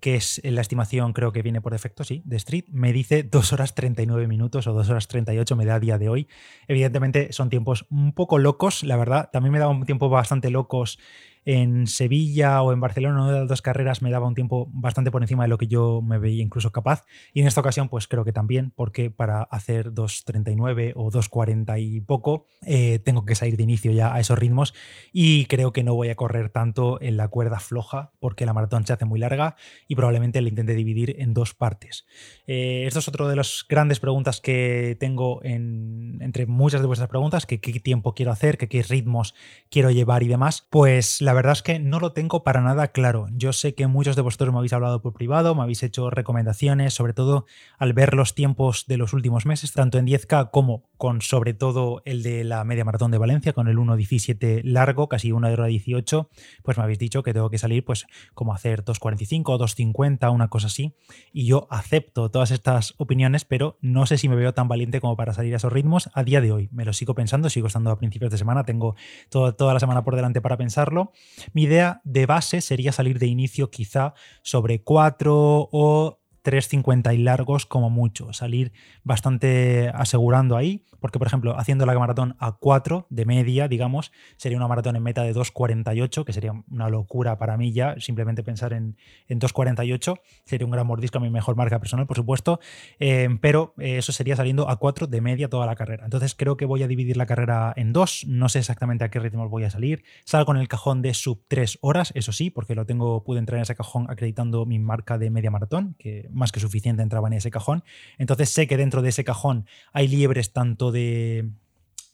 que 0.00 0.16
es 0.16 0.40
la 0.44 0.60
estimación, 0.60 1.12
creo 1.12 1.32
que 1.32 1.42
viene 1.42 1.60
por 1.60 1.72
defecto, 1.72 2.04
sí, 2.04 2.22
de 2.24 2.36
Street, 2.36 2.64
me 2.70 2.92
dice 2.92 3.22
2 3.22 3.52
horas 3.52 3.74
39 3.74 4.26
minutos 4.26 4.66
o 4.66 4.72
2 4.72 4.90
horas 4.90 5.08
38 5.08 5.56
me 5.56 5.64
da 5.64 5.76
a 5.76 5.80
día 5.80 5.98
de 5.98 6.08
hoy. 6.08 6.28
Evidentemente 6.66 7.32
son 7.32 7.48
tiempos 7.48 7.86
un 7.90 8.12
poco 8.12 8.38
locos, 8.38 8.82
la 8.82 8.96
verdad. 8.96 9.30
También 9.32 9.52
me 9.52 9.58
da 9.58 9.68
un 9.68 9.84
tiempo 9.84 10.08
bastante 10.08 10.50
locos 10.50 10.98
en 11.44 11.86
Sevilla 11.86 12.62
o 12.62 12.72
en 12.72 12.80
Barcelona, 12.80 13.22
una 13.22 13.32
de 13.32 13.40
las 13.40 13.48
dos 13.48 13.62
carreras 13.62 14.02
me 14.02 14.10
daba 14.10 14.26
un 14.26 14.34
tiempo 14.34 14.68
bastante 14.72 15.10
por 15.10 15.22
encima 15.22 15.44
de 15.44 15.48
lo 15.48 15.58
que 15.58 15.66
yo 15.66 16.02
me 16.02 16.18
veía 16.18 16.42
incluso 16.42 16.72
capaz. 16.72 17.04
Y 17.32 17.40
en 17.40 17.46
esta 17.46 17.60
ocasión, 17.60 17.88
pues 17.88 18.08
creo 18.08 18.24
que 18.24 18.32
también, 18.32 18.72
porque 18.74 19.10
para 19.10 19.42
hacer 19.42 19.92
2.39 19.92 20.92
o 20.96 21.10
2.40 21.10 21.80
y 21.80 22.00
poco, 22.00 22.46
eh, 22.66 22.98
tengo 22.98 23.24
que 23.24 23.34
salir 23.34 23.56
de 23.56 23.62
inicio 23.62 23.92
ya 23.92 24.14
a 24.14 24.20
esos 24.20 24.38
ritmos. 24.38 24.74
Y 25.12 25.46
creo 25.46 25.72
que 25.72 25.82
no 25.82 25.94
voy 25.94 26.08
a 26.08 26.16
correr 26.16 26.50
tanto 26.50 27.00
en 27.00 27.16
la 27.16 27.28
cuerda 27.28 27.60
floja, 27.60 28.12
porque 28.20 28.46
la 28.46 28.52
maratón 28.52 28.86
se 28.86 28.92
hace 28.92 29.04
muy 29.04 29.18
larga 29.18 29.56
y 29.86 29.94
probablemente 29.94 30.40
la 30.40 30.48
intente 30.48 30.74
dividir 30.74 31.16
en 31.18 31.34
dos 31.34 31.54
partes. 31.54 32.06
Eh, 32.46 32.84
esto 32.86 32.98
es 32.98 33.08
otro 33.08 33.28
de 33.28 33.36
las 33.36 33.64
grandes 33.68 34.00
preguntas 34.00 34.40
que 34.40 34.96
tengo 34.98 35.40
entre 35.42 36.46
muchas 36.46 36.80
de 36.80 36.86
vuestras 36.86 37.08
preguntas, 37.08 37.46
que 37.46 37.60
qué 37.60 37.80
tiempo 37.80 38.14
quiero 38.14 38.32
hacer, 38.32 38.58
que 38.58 38.68
qué 38.68 38.82
ritmos 38.82 39.34
quiero 39.70 39.90
llevar 39.90 40.22
y 40.22 40.28
demás. 40.28 40.66
Pues 40.70 41.20
la 41.28 41.34
verdad 41.34 41.52
es 41.52 41.62
que 41.62 41.78
no 41.78 42.00
lo 42.00 42.12
tengo 42.12 42.42
para 42.42 42.62
nada 42.62 42.88
claro. 42.88 43.26
Yo 43.32 43.52
sé 43.52 43.74
que 43.74 43.86
muchos 43.86 44.16
de 44.16 44.22
vosotros 44.22 44.50
me 44.50 44.56
habéis 44.56 44.72
hablado 44.72 45.02
por 45.02 45.12
privado, 45.12 45.54
me 45.54 45.60
habéis 45.60 45.82
hecho 45.82 46.08
recomendaciones, 46.08 46.94
sobre 46.94 47.12
todo 47.12 47.44
al 47.76 47.92
ver 47.92 48.14
los 48.14 48.34
tiempos 48.34 48.86
de 48.86 48.96
los 48.96 49.12
últimos 49.12 49.44
meses, 49.44 49.74
tanto 49.74 49.98
en 49.98 50.06
10K 50.06 50.50
como 50.50 50.88
con 50.96 51.20
sobre 51.20 51.52
todo 51.52 52.00
el 52.06 52.22
de 52.22 52.44
la 52.44 52.64
media 52.64 52.86
maratón 52.86 53.10
de 53.10 53.18
Valencia, 53.18 53.52
con 53.52 53.68
el 53.68 53.76
1.17 53.76 54.62
largo, 54.64 55.10
casi 55.10 55.30
una 55.30 55.48
hora 55.48 55.66
18, 55.66 56.30
pues 56.62 56.78
me 56.78 56.84
habéis 56.84 56.98
dicho 56.98 57.22
que 57.22 57.34
tengo 57.34 57.50
que 57.50 57.58
salir 57.58 57.84
pues 57.84 58.06
como 58.32 58.54
hacer 58.54 58.82
2.45 58.82 59.42
o 59.48 59.58
2.50, 59.58 60.32
una 60.32 60.48
cosa 60.48 60.68
así. 60.68 60.94
Y 61.30 61.44
yo 61.44 61.68
acepto 61.70 62.30
todas 62.30 62.52
estas 62.52 62.94
opiniones, 62.96 63.44
pero 63.44 63.76
no 63.82 64.06
sé 64.06 64.16
si 64.16 64.30
me 64.30 64.36
veo 64.36 64.54
tan 64.54 64.66
valiente 64.66 65.02
como 65.02 65.14
para 65.14 65.34
salir 65.34 65.52
a 65.52 65.58
esos 65.58 65.74
ritmos 65.74 66.08
a 66.14 66.24
día 66.24 66.40
de 66.40 66.52
hoy. 66.52 66.70
Me 66.72 66.86
lo 66.86 66.94
sigo 66.94 67.14
pensando, 67.14 67.50
sigo 67.50 67.66
estando 67.66 67.90
a 67.90 67.98
principios 67.98 68.30
de 68.30 68.38
semana, 68.38 68.64
tengo 68.64 68.96
toda 69.28 69.74
la 69.74 69.80
semana 69.80 70.04
por 70.04 70.16
delante 70.16 70.40
para 70.40 70.56
pensarlo 70.56 71.12
mi 71.52 71.62
idea 71.64 72.00
de 72.04 72.26
base 72.26 72.60
sería 72.60 72.92
salir 72.92 73.18
de 73.18 73.26
inicio 73.26 73.70
quizá 73.70 74.14
sobre 74.42 74.82
4 74.82 75.68
o 75.70 76.17
3.50 76.48 77.14
y 77.14 77.18
largos 77.18 77.66
como 77.66 77.90
mucho, 77.90 78.32
salir 78.32 78.72
bastante 79.04 79.90
asegurando 79.94 80.56
ahí, 80.56 80.86
porque 80.98 81.18
por 81.18 81.26
ejemplo, 81.28 81.58
haciendo 81.58 81.84
la 81.84 81.98
maratón 81.98 82.36
a 82.38 82.52
4 82.52 83.06
de 83.10 83.26
media, 83.26 83.68
digamos, 83.68 84.12
sería 84.38 84.56
una 84.56 84.66
maratón 84.66 84.96
en 84.96 85.02
meta 85.02 85.22
de 85.22 85.34
2.48, 85.34 86.24
que 86.24 86.32
sería 86.32 86.52
una 86.70 86.88
locura 86.88 87.36
para 87.36 87.58
mí 87.58 87.72
ya, 87.72 87.96
simplemente 87.98 88.42
pensar 88.42 88.72
en, 88.72 88.96
en 89.26 89.40
2.48, 89.40 90.20
sería 90.44 90.64
un 90.64 90.70
gran 90.70 90.86
mordisco 90.86 91.18
a 91.18 91.20
mi 91.20 91.28
mejor 91.28 91.54
marca 91.54 91.78
personal, 91.80 92.06
por 92.06 92.16
supuesto, 92.16 92.60
eh, 92.98 93.28
pero 93.42 93.74
eh, 93.78 93.98
eso 93.98 94.12
sería 94.12 94.34
saliendo 94.34 94.70
a 94.70 94.76
4 94.76 95.06
de 95.06 95.20
media 95.20 95.48
toda 95.48 95.66
la 95.66 95.76
carrera. 95.76 96.04
Entonces 96.04 96.34
creo 96.34 96.56
que 96.56 96.64
voy 96.64 96.82
a 96.82 96.88
dividir 96.88 97.18
la 97.18 97.26
carrera 97.26 97.74
en 97.76 97.92
dos, 97.92 98.24
no 98.26 98.48
sé 98.48 98.60
exactamente 98.60 99.04
a 99.04 99.10
qué 99.10 99.20
ritmo 99.20 99.48
voy 99.50 99.64
a 99.64 99.70
salir, 99.70 100.02
salgo 100.24 100.54
en 100.54 100.60
el 100.60 100.68
cajón 100.68 101.02
de 101.02 101.12
sub 101.12 101.44
3 101.48 101.78
horas, 101.82 102.12
eso 102.14 102.32
sí, 102.32 102.48
porque 102.48 102.74
lo 102.74 102.86
tengo, 102.86 103.22
pude 103.22 103.38
entrar 103.38 103.58
en 103.58 103.62
ese 103.62 103.74
cajón 103.74 104.06
acreditando 104.08 104.64
mi 104.64 104.78
marca 104.78 105.18
de 105.18 105.30
media 105.30 105.50
maratón, 105.50 105.94
que 105.98 106.28
más 106.38 106.52
que 106.52 106.60
suficiente 106.60 107.02
entraba 107.02 107.28
en 107.28 107.34
ese 107.34 107.50
cajón. 107.50 107.84
Entonces 108.16 108.50
sé 108.50 108.66
que 108.66 108.76
dentro 108.76 109.02
de 109.02 109.10
ese 109.10 109.24
cajón 109.24 109.66
hay 109.92 110.08
liebres 110.08 110.52
tanto 110.52 110.92
de, 110.92 111.50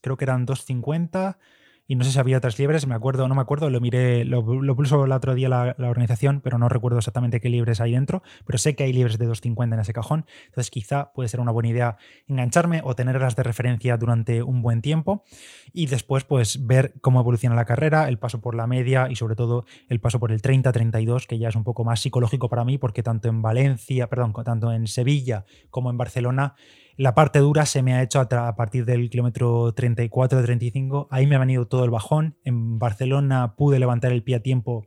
creo 0.01 0.17
que 0.17 0.25
eran 0.25 0.47
250 0.47 1.39
y 1.87 1.97
no 1.97 2.05
sé 2.05 2.13
si 2.13 2.19
había 2.19 2.39
otras 2.39 2.59
liebres, 2.59 2.87
me 2.87 2.95
acuerdo, 2.95 3.29
no 3.29 3.35
me 3.35 3.43
acuerdo, 3.43 3.69
lo 3.69 3.81
miré, 3.81 4.25
lo, 4.25 4.45
puso 4.75 5.05
el 5.05 5.13
otro 5.13 5.35
día 5.35 5.49
la, 5.49 5.75
organización, 5.79 6.41
pero 6.41 6.59
no 6.59 6.69
recuerdo 6.69 6.99
exactamente 6.99 7.41
qué 7.41 7.49
libres 7.49 7.81
hay 7.81 7.93
dentro, 7.93 8.23
pero 8.47 8.59
sé 8.59 8.75
que 8.75 8.85
hay 8.85 8.93
libres 8.93 9.19
de 9.19 9.27
250 9.27 9.75
en 9.75 9.81
ese 9.81 9.93
cajón, 9.93 10.25
entonces 10.47 10.71
quizá 10.71 11.13
puede 11.13 11.29
ser 11.29 11.41
una 11.41 11.53
buena 11.53 11.69
idea 11.69 11.97
engancharme 12.27 12.81
o 12.85 12.95
tenerlas 12.95 13.37
de 13.37 13.43
referencia 13.43 13.97
durante 13.97 14.43
un 14.43 14.63
buen 14.63 14.81
tiempo 14.81 15.25
y 15.73 15.87
después 15.87 16.25
pues 16.25 16.67
ver 16.67 16.95
cómo 17.01 17.21
evoluciona 17.21 17.55
la 17.55 17.67
carrera, 17.67 18.09
el 18.09 18.19
paso 18.19 18.41
por 18.41 18.55
la 18.55 18.67
media 18.67 19.09
y 19.11 19.17
sobre 19.17 19.37
todo 19.37 19.67
el 19.89 20.01
paso 20.01 20.19
por 20.19 20.33
el 20.33 20.41
30-32, 20.41 21.27
que 21.27 21.39
ya 21.39 21.49
es 21.49 21.57
un 21.57 21.65
poco 21.65 21.85
más 21.85 22.01
psicológico 22.01 22.49
para 22.49 22.65
mí 22.65 22.79
porque 22.79 23.03
tanto 23.03 23.29
en 23.29 23.43
Valencia, 23.43 24.09
perdón, 24.09 24.33
tanto 24.45 24.73
en 24.73 24.87
Sevilla 24.87 25.45
como 25.71 25.91
en 25.91 25.99
Barcelona 25.99 26.55
la 26.97 27.15
parte 27.15 27.39
dura 27.41 27.67
se 27.67 27.83
me 27.83 27.95
ha 27.95 28.03
hecho 28.03 28.21
a, 28.21 28.57
partir 28.57 28.85
del 28.85 29.11
kilómetro 29.11 29.75
34-35. 29.75 31.09
Ahí 31.11 31.27
me 31.27 31.37
ha 31.37 31.41
venido 31.41 31.67
todo 31.67 31.85
el 31.85 31.91
bajón. 31.91 32.39
En 32.45 32.79
Barcelona 32.79 33.55
pude 33.57 33.79
levantar 33.79 34.13
el 34.13 34.23
pie 34.23 34.37
a 34.37 34.43
tiempo 34.43 34.87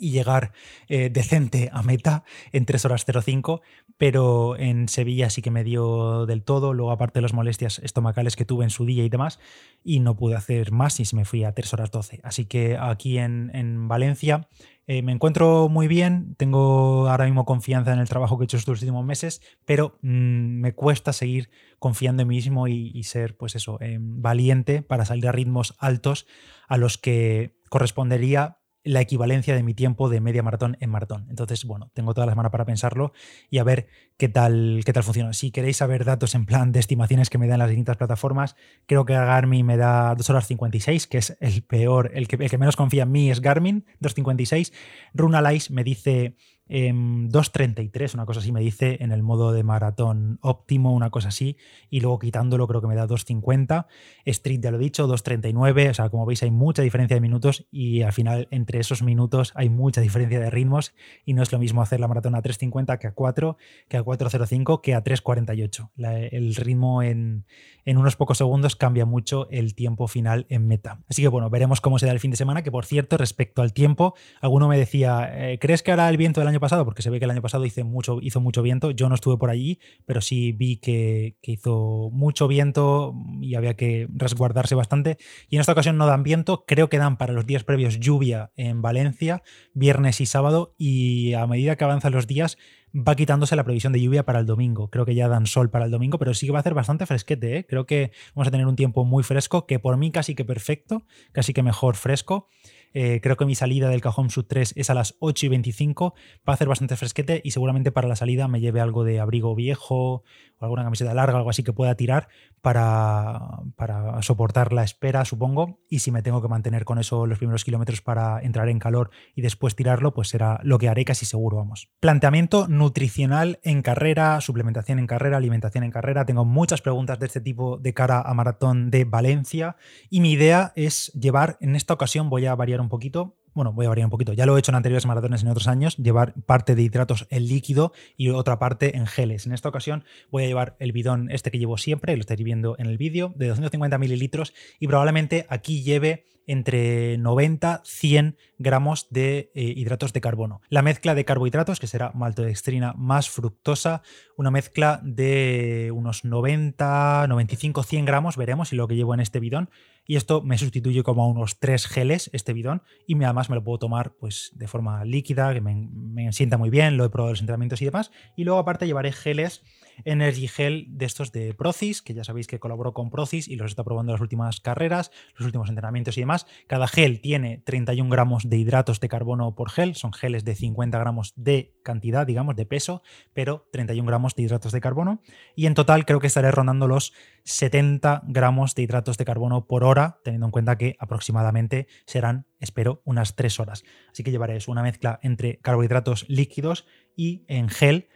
y 0.00 0.10
llegar 0.10 0.52
eh, 0.88 1.10
decente 1.10 1.70
a 1.72 1.82
meta 1.82 2.24
en 2.52 2.64
3 2.64 2.84
horas 2.86 3.04
05, 3.04 3.62
pero 3.98 4.56
en 4.56 4.88
Sevilla 4.88 5.30
sí 5.30 5.42
que 5.42 5.50
me 5.50 5.62
dio 5.62 6.26
del 6.26 6.42
todo, 6.42 6.74
luego 6.74 6.90
aparte 6.90 7.18
de 7.18 7.22
las 7.22 7.34
molestias 7.34 7.78
estomacales 7.80 8.34
que 8.34 8.44
tuve 8.44 8.64
en 8.64 8.70
su 8.70 8.86
día 8.86 9.04
y 9.04 9.08
demás, 9.08 9.38
y 9.84 10.00
no 10.00 10.16
pude 10.16 10.36
hacer 10.36 10.72
más 10.72 10.98
y 11.00 11.04
se 11.04 11.16
me 11.16 11.24
fui 11.24 11.44
a 11.44 11.52
3 11.52 11.74
horas 11.74 11.90
12. 11.90 12.20
Así 12.22 12.46
que 12.46 12.76
aquí 12.80 13.18
en, 13.18 13.50
en 13.54 13.86
Valencia 13.88 14.48
eh, 14.92 15.02
me 15.02 15.12
encuentro 15.12 15.68
muy 15.68 15.86
bien, 15.86 16.34
tengo 16.36 17.08
ahora 17.08 17.26
mismo 17.26 17.44
confianza 17.44 17.92
en 17.92 18.00
el 18.00 18.08
trabajo 18.08 18.36
que 18.36 18.42
he 18.42 18.46
hecho 18.46 18.56
estos 18.56 18.80
últimos 18.80 19.04
meses, 19.04 19.40
pero 19.64 20.00
mm, 20.02 20.60
me 20.60 20.74
cuesta 20.74 21.12
seguir 21.12 21.48
confiando 21.78 22.22
en 22.22 22.28
mí 22.28 22.34
mismo 22.34 22.66
y, 22.66 23.00
ser, 23.04 23.36
pues 23.36 23.54
eso, 23.54 23.78
eh, 23.80 23.98
valiente 24.00 24.82
para 24.82 25.04
salir 25.04 25.28
a 25.28 25.32
ritmos 25.32 25.76
altos 25.78 26.26
a 26.66 26.76
los 26.76 26.98
que 26.98 27.54
correspondería 27.68 28.58
la 28.82 29.00
equivalencia 29.00 29.54
de 29.54 29.62
mi 29.62 29.74
tiempo 29.74 30.08
de 30.08 30.20
media 30.20 30.42
maratón 30.42 30.76
en 30.80 30.90
maratón. 30.90 31.26
Entonces, 31.28 31.64
bueno, 31.64 31.90
tengo 31.94 32.14
toda 32.14 32.26
la 32.26 32.32
semana 32.32 32.50
para 32.50 32.64
pensarlo 32.64 33.12
y 33.50 33.58
a 33.58 33.64
ver 33.64 33.88
qué 34.16 34.28
tal, 34.28 34.82
qué 34.84 34.92
tal 34.92 35.02
funciona. 35.02 35.32
Si 35.32 35.50
queréis 35.50 35.76
saber 35.78 36.04
datos 36.04 36.34
en 36.34 36.46
plan 36.46 36.72
de 36.72 36.80
estimaciones 36.80 37.28
que 37.30 37.38
me 37.38 37.46
dan 37.46 37.58
las 37.58 37.68
distintas 37.68 37.96
plataformas, 37.96 38.56
creo 38.86 39.04
que 39.04 39.12
Garmin 39.12 39.66
me 39.66 39.76
da 39.76 40.14
2 40.14 40.30
horas 40.30 40.46
56, 40.46 41.06
que 41.06 41.18
es 41.18 41.36
el 41.40 41.62
peor, 41.62 42.10
el 42.14 42.26
que, 42.26 42.36
el 42.36 42.50
que 42.50 42.58
menos 42.58 42.76
confía 42.76 43.02
en 43.02 43.12
mí 43.12 43.30
es 43.30 43.40
Garmin, 43.40 43.84
2.56. 44.00 44.72
Runalize 45.14 45.72
me 45.72 45.84
dice 45.84 46.36
2.33, 46.70 48.14
em, 48.14 48.14
una 48.14 48.26
cosa 48.26 48.40
así 48.40 48.52
me 48.52 48.60
dice, 48.60 48.98
en 49.00 49.10
el 49.10 49.22
modo 49.22 49.52
de 49.52 49.64
maratón 49.64 50.38
óptimo, 50.40 50.94
una 50.94 51.10
cosa 51.10 51.28
así, 51.28 51.56
y 51.90 52.00
luego 52.00 52.18
quitándolo 52.18 52.68
creo 52.68 52.80
que 52.80 52.86
me 52.86 52.94
da 52.94 53.06
2.50. 53.06 53.86
Street, 54.24 54.60
ya 54.60 54.70
lo 54.70 54.76
he 54.76 54.80
dicho, 54.80 55.08
2.39, 55.08 55.90
o 55.90 55.94
sea, 55.94 56.08
como 56.10 56.26
veis 56.26 56.42
hay 56.42 56.50
mucha 56.50 56.82
diferencia 56.82 57.16
de 57.16 57.20
minutos 57.20 57.66
y 57.70 58.02
al 58.02 58.12
final 58.12 58.46
entre 58.50 58.78
esos 58.78 59.02
minutos 59.02 59.52
hay 59.56 59.68
mucha 59.68 60.00
diferencia 60.00 60.38
de 60.38 60.50
ritmos 60.50 60.94
y 61.24 61.34
no 61.34 61.42
es 61.42 61.50
lo 61.52 61.58
mismo 61.58 61.82
hacer 61.82 61.98
la 61.98 62.08
maratón 62.08 62.34
a 62.34 62.42
3.50 62.42 62.98
que 62.98 63.06
a 63.08 63.12
4, 63.12 63.56
que 63.88 63.96
a 63.96 64.04
4.05, 64.04 64.80
que 64.80 64.94
a 64.94 65.02
3.48. 65.02 65.90
el 66.30 66.54
ritmo 66.54 67.02
en, 67.02 67.46
unos 67.86 68.14
pocos 68.14 68.38
segundos 68.38 68.76
cambia 68.76 69.04
mucho 69.04 69.48
el 69.50 69.74
tiempo 69.74 70.06
final 70.06 70.46
en 70.48 70.68
meta. 70.68 71.00
Así 71.08 71.22
que 71.22 71.28
bueno, 71.28 71.50
veremos 71.50 71.80
cómo 71.80 71.98
se 71.98 72.06
da 72.06 72.12
el 72.12 72.20
fin 72.20 72.30
de 72.30 72.36
semana, 72.36 72.62
que 72.62 72.70
por 72.70 72.84
cierto, 72.84 73.16
respecto 73.16 73.62
al 73.62 73.72
tiempo, 73.72 74.14
alguno 74.40 74.68
me 74.68 74.78
decía, 74.78 75.28
eh, 75.32 75.58
¿crees 75.58 75.82
que 75.82 75.90
hará 75.90 76.08
el 76.08 76.16
viento 76.16 76.40
del 76.40 76.48
año 76.48 76.59
pasado? 76.60 76.84
Porque 76.84 77.02
se 77.02 77.10
ve 77.10 77.18
que 77.18 77.24
el 77.24 77.30
año 77.30 77.42
pasado 77.42 77.64
hizo 77.64 77.84
mucho, 77.84 78.62
viento, 78.62 78.90
yo 78.90 79.08
no 79.08 79.14
estuve 79.14 79.36
por 79.38 79.50
allí, 79.50 79.80
pero 80.06 80.20
sí 80.20 80.52
vi 80.52 80.76
que, 80.76 81.36
que 81.42 81.52
hizo 81.52 82.10
mucho 82.12 82.48
viento 82.48 83.14
y 83.40 83.54
había 83.54 83.74
que 83.74 84.08
resguardarse 84.14 84.74
bastante. 84.74 85.18
Y 85.48 85.56
en 85.56 85.60
esta 85.60 85.72
ocasión 85.72 85.96
no 85.96 86.06
dan 86.06 86.22
viento, 86.22 86.64
creo 86.66 86.88
que 86.88 86.98
dan 86.98 87.16
para 87.16 87.32
los 87.32 87.46
días 87.46 87.64
previos 87.64 87.98
lluvia 87.98 88.52
en 88.56 88.82
Valencia, 88.82 89.42
viernes 89.74 90.20
y 90.20 90.26
sábado, 90.26 90.74
y 90.78 91.34
a 91.34 91.46
medida 91.46 91.76
que 91.76 91.84
avanzan 91.84 92.12
los 92.12 92.26
días, 92.26 92.56
va 92.94 93.14
quitándose 93.14 93.56
la 93.56 93.64
previsión 93.64 93.92
de 93.92 94.00
lluvia 94.00 94.24
para 94.24 94.40
el 94.40 94.46
domingo. 94.46 94.90
Creo 94.90 95.04
que 95.04 95.14
ya 95.14 95.28
dan 95.28 95.46
sol 95.46 95.70
para 95.70 95.84
el 95.84 95.90
domingo, 95.90 96.18
pero 96.18 96.34
sí 96.34 96.46
que 96.46 96.52
va 96.52 96.58
a 96.58 96.60
hacer 96.60 96.74
bastante 96.74 97.06
fresquete. 97.06 97.58
¿eh? 97.58 97.66
Creo 97.66 97.86
que 97.86 98.12
vamos 98.34 98.48
a 98.48 98.50
tener 98.50 98.66
un 98.66 98.76
tiempo 98.76 99.04
muy 99.04 99.22
fresco, 99.22 99.66
que 99.66 99.78
por 99.78 99.96
mí 99.96 100.10
casi 100.10 100.34
que 100.34 100.44
perfecto, 100.44 101.04
casi 101.32 101.52
que 101.52 101.62
mejor 101.62 101.96
fresco. 101.96 102.48
Eh, 102.92 103.20
creo 103.22 103.36
que 103.36 103.44
mi 103.44 103.54
salida 103.54 103.88
del 103.88 104.00
cajón 104.00 104.30
sub 104.30 104.46
3 104.46 104.74
es 104.76 104.90
a 104.90 104.94
las 104.94 105.16
8 105.20 105.46
y 105.46 105.48
25. 105.48 106.14
Va 106.48 106.52
a 106.52 106.54
hacer 106.54 106.68
bastante 106.68 106.96
fresquete 106.96 107.40
y 107.44 107.52
seguramente 107.52 107.92
para 107.92 108.08
la 108.08 108.16
salida 108.16 108.48
me 108.48 108.60
lleve 108.60 108.80
algo 108.80 109.04
de 109.04 109.20
abrigo 109.20 109.54
viejo 109.54 110.24
o 110.58 110.64
alguna 110.64 110.84
camiseta 110.84 111.14
larga, 111.14 111.38
algo 111.38 111.50
así 111.50 111.62
que 111.62 111.72
pueda 111.72 111.94
tirar 111.94 112.28
para, 112.62 113.40
para 113.76 114.20
soportar 114.22 114.72
la 114.72 114.84
espera, 114.84 115.24
supongo. 115.24 115.80
Y 115.88 116.00
si 116.00 116.10
me 116.10 116.22
tengo 116.22 116.42
que 116.42 116.48
mantener 116.48 116.84
con 116.84 116.98
eso 116.98 117.26
los 117.26 117.38
primeros 117.38 117.64
kilómetros 117.64 118.00
para 118.00 118.40
entrar 118.40 118.68
en 118.68 118.78
calor 118.78 119.10
y 119.34 119.42
después 119.42 119.76
tirarlo, 119.76 120.14
pues 120.14 120.28
será 120.28 120.60
lo 120.62 120.78
que 120.78 120.88
haré 120.88 121.04
casi 121.04 121.26
seguro, 121.26 121.56
vamos. 121.56 121.90
Planteamiento 122.00 122.68
nutricional 122.68 123.58
en 123.62 123.82
carrera, 123.82 124.40
suplementación 124.40 124.98
en 124.98 125.06
carrera, 125.06 125.36
alimentación 125.36 125.84
en 125.84 125.90
carrera. 125.90 126.24
Tengo 126.24 126.44
muchas 126.44 126.82
preguntas 126.82 127.18
de 127.18 127.26
este 127.26 127.40
tipo 127.40 127.78
de 127.78 127.94
cara 127.94 128.20
a 128.20 128.34
Maratón 128.34 128.90
de 128.90 129.04
Valencia 129.04 129.76
y 130.08 130.20
mi 130.20 130.32
idea 130.32 130.72
es 130.76 131.12
llevar, 131.12 131.56
en 131.60 131.76
esta 131.76 131.94
ocasión 131.94 132.30
voy 132.30 132.46
a 132.46 132.54
variar 132.54 132.80
un 132.80 132.88
poquito, 132.88 133.36
bueno, 133.54 133.72
voy 133.72 133.86
a 133.86 133.88
variar 133.88 134.06
un 134.06 134.10
poquito, 134.10 134.32
ya 134.32 134.46
lo 134.46 134.56
he 134.56 134.58
hecho 134.58 134.70
en 134.70 134.76
anteriores 134.76 135.06
maratones 135.06 135.42
en 135.42 135.48
otros 135.48 135.68
años, 135.68 135.96
llevar 135.96 136.34
parte 136.46 136.74
de 136.74 136.82
hidratos 136.82 137.26
en 137.30 137.46
líquido 137.46 137.92
y 138.16 138.30
otra 138.30 138.58
parte 138.58 138.96
en 138.96 139.06
geles. 139.06 139.46
En 139.46 139.52
esta 139.52 139.68
ocasión 139.68 140.04
voy 140.30 140.44
a 140.44 140.46
llevar 140.46 140.76
el 140.78 140.92
bidón 140.92 141.30
este 141.30 141.50
que 141.50 141.58
llevo 141.58 141.78
siempre, 141.78 142.14
lo 142.16 142.20
estáis 142.20 142.42
viendo 142.42 142.76
en 142.78 142.86
el 142.86 142.98
vídeo, 142.98 143.32
de 143.36 143.48
250 143.48 143.98
mililitros 143.98 144.54
y 144.78 144.86
probablemente 144.86 145.46
aquí 145.48 145.82
lleve 145.82 146.26
entre 146.50 147.16
90 147.18 147.82
100 147.84 148.36
gramos 148.58 149.06
de 149.10 149.52
eh, 149.54 149.72
hidratos 149.76 150.12
de 150.12 150.20
carbono. 150.20 150.60
La 150.68 150.82
mezcla 150.82 151.14
de 151.14 151.24
carbohidratos, 151.24 151.78
que 151.78 151.86
será 151.86 152.10
maltodextrina 152.12 152.92
más 152.94 153.30
fructosa, 153.30 154.02
una 154.36 154.50
mezcla 154.50 155.00
de 155.04 155.92
unos 155.94 156.24
90, 156.24 157.26
95, 157.28 157.84
100 157.84 158.04
gramos, 158.04 158.36
veremos, 158.36 158.72
y 158.72 158.76
lo 158.76 158.88
que 158.88 158.96
llevo 158.96 159.14
en 159.14 159.20
este 159.20 159.38
bidón. 159.38 159.70
Y 160.10 160.16
esto 160.16 160.42
me 160.42 160.58
sustituye 160.58 161.04
como 161.04 161.22
a 161.22 161.28
unos 161.28 161.60
3 161.60 161.86
geles, 161.86 162.30
este 162.32 162.52
bidón, 162.52 162.82
y 163.06 163.14
además 163.22 163.48
me 163.48 163.54
lo 163.54 163.62
puedo 163.62 163.78
tomar 163.78 164.16
pues, 164.18 164.50
de 164.56 164.66
forma 164.66 165.04
líquida, 165.04 165.54
que 165.54 165.60
me, 165.60 165.88
me 165.92 166.32
sienta 166.32 166.58
muy 166.58 166.68
bien, 166.68 166.96
lo 166.96 167.04
he 167.04 167.10
probado 167.10 167.28
en 167.28 167.34
los 167.34 167.40
entrenamientos 167.42 167.80
y 167.80 167.84
demás. 167.84 168.10
Y 168.34 168.42
luego 168.42 168.58
aparte 168.58 168.88
llevaré 168.88 169.12
geles 169.12 169.62
Energy 170.04 170.48
Gel 170.48 170.86
de 170.88 171.06
estos 171.06 171.32
de 171.32 171.54
Procis, 171.54 172.02
que 172.02 172.14
ya 172.14 172.24
sabéis 172.24 172.46
que 172.46 172.58
colaboró 172.58 172.92
con 172.92 173.10
Procis 173.10 173.48
y 173.48 173.56
los 173.56 173.70
está 173.70 173.84
probando 173.84 174.12
en 174.12 174.14
las 174.14 174.20
últimas 174.20 174.60
carreras, 174.60 175.10
los 175.36 175.46
últimos 175.46 175.68
entrenamientos 175.68 176.16
y 176.16 176.20
demás. 176.20 176.46
Cada 176.66 176.88
gel 176.88 177.20
tiene 177.20 177.58
31 177.58 178.10
gramos 178.10 178.48
de 178.48 178.56
hidratos 178.56 179.00
de 179.00 179.08
carbono 179.08 179.54
por 179.54 179.70
gel, 179.70 179.94
son 179.94 180.12
geles 180.12 180.44
de 180.44 180.54
50 180.54 180.98
gramos 180.98 181.32
de 181.36 181.74
cantidad, 181.82 182.26
digamos, 182.26 182.56
de 182.56 182.66
peso, 182.66 183.02
pero 183.32 183.68
31 183.72 184.06
gramos 184.06 184.34
de 184.34 184.42
hidratos 184.42 184.72
de 184.72 184.80
carbono. 184.80 185.22
Y 185.54 185.66
en 185.66 185.74
total 185.74 186.04
creo 186.04 186.20
que 186.20 186.26
estaré 186.26 186.50
rondando 186.50 186.88
los 186.88 187.12
70 187.50 188.22
gramos 188.26 188.74
de 188.74 188.82
hidratos 188.82 189.18
de 189.18 189.24
carbono 189.24 189.66
por 189.66 189.82
hora, 189.84 190.20
teniendo 190.24 190.46
en 190.46 190.52
cuenta 190.52 190.78
que 190.78 190.96
aproximadamente 191.00 191.88
serán, 192.06 192.46
espero, 192.60 193.02
unas 193.04 193.34
3 193.34 193.60
horas. 193.60 193.82
Así 194.10 194.22
que 194.22 194.30
llevaré 194.30 194.58
una 194.68 194.82
mezcla 194.82 195.18
entre 195.22 195.58
carbohidratos 195.58 196.26
líquidos 196.28 196.86
y 197.16 197.44
en 197.48 197.68
gel 197.68 198.08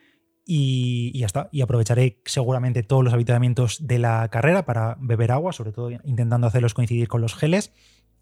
y, 0.46 1.18
ya 1.18 1.26
está. 1.26 1.48
Y 1.50 1.62
aprovecharé 1.62 2.20
seguramente 2.24 2.82
todos 2.82 3.02
los 3.02 3.12
habitamientos 3.12 3.86
de 3.86 3.98
la 3.98 4.28
carrera 4.28 4.64
para 4.64 4.96
beber 5.00 5.32
agua, 5.32 5.52
sobre 5.52 5.72
todo 5.72 5.90
intentando 5.90 6.46
hacerlos 6.46 6.74
coincidir 6.74 7.08
con 7.08 7.20
los 7.20 7.34
geles. 7.34 7.72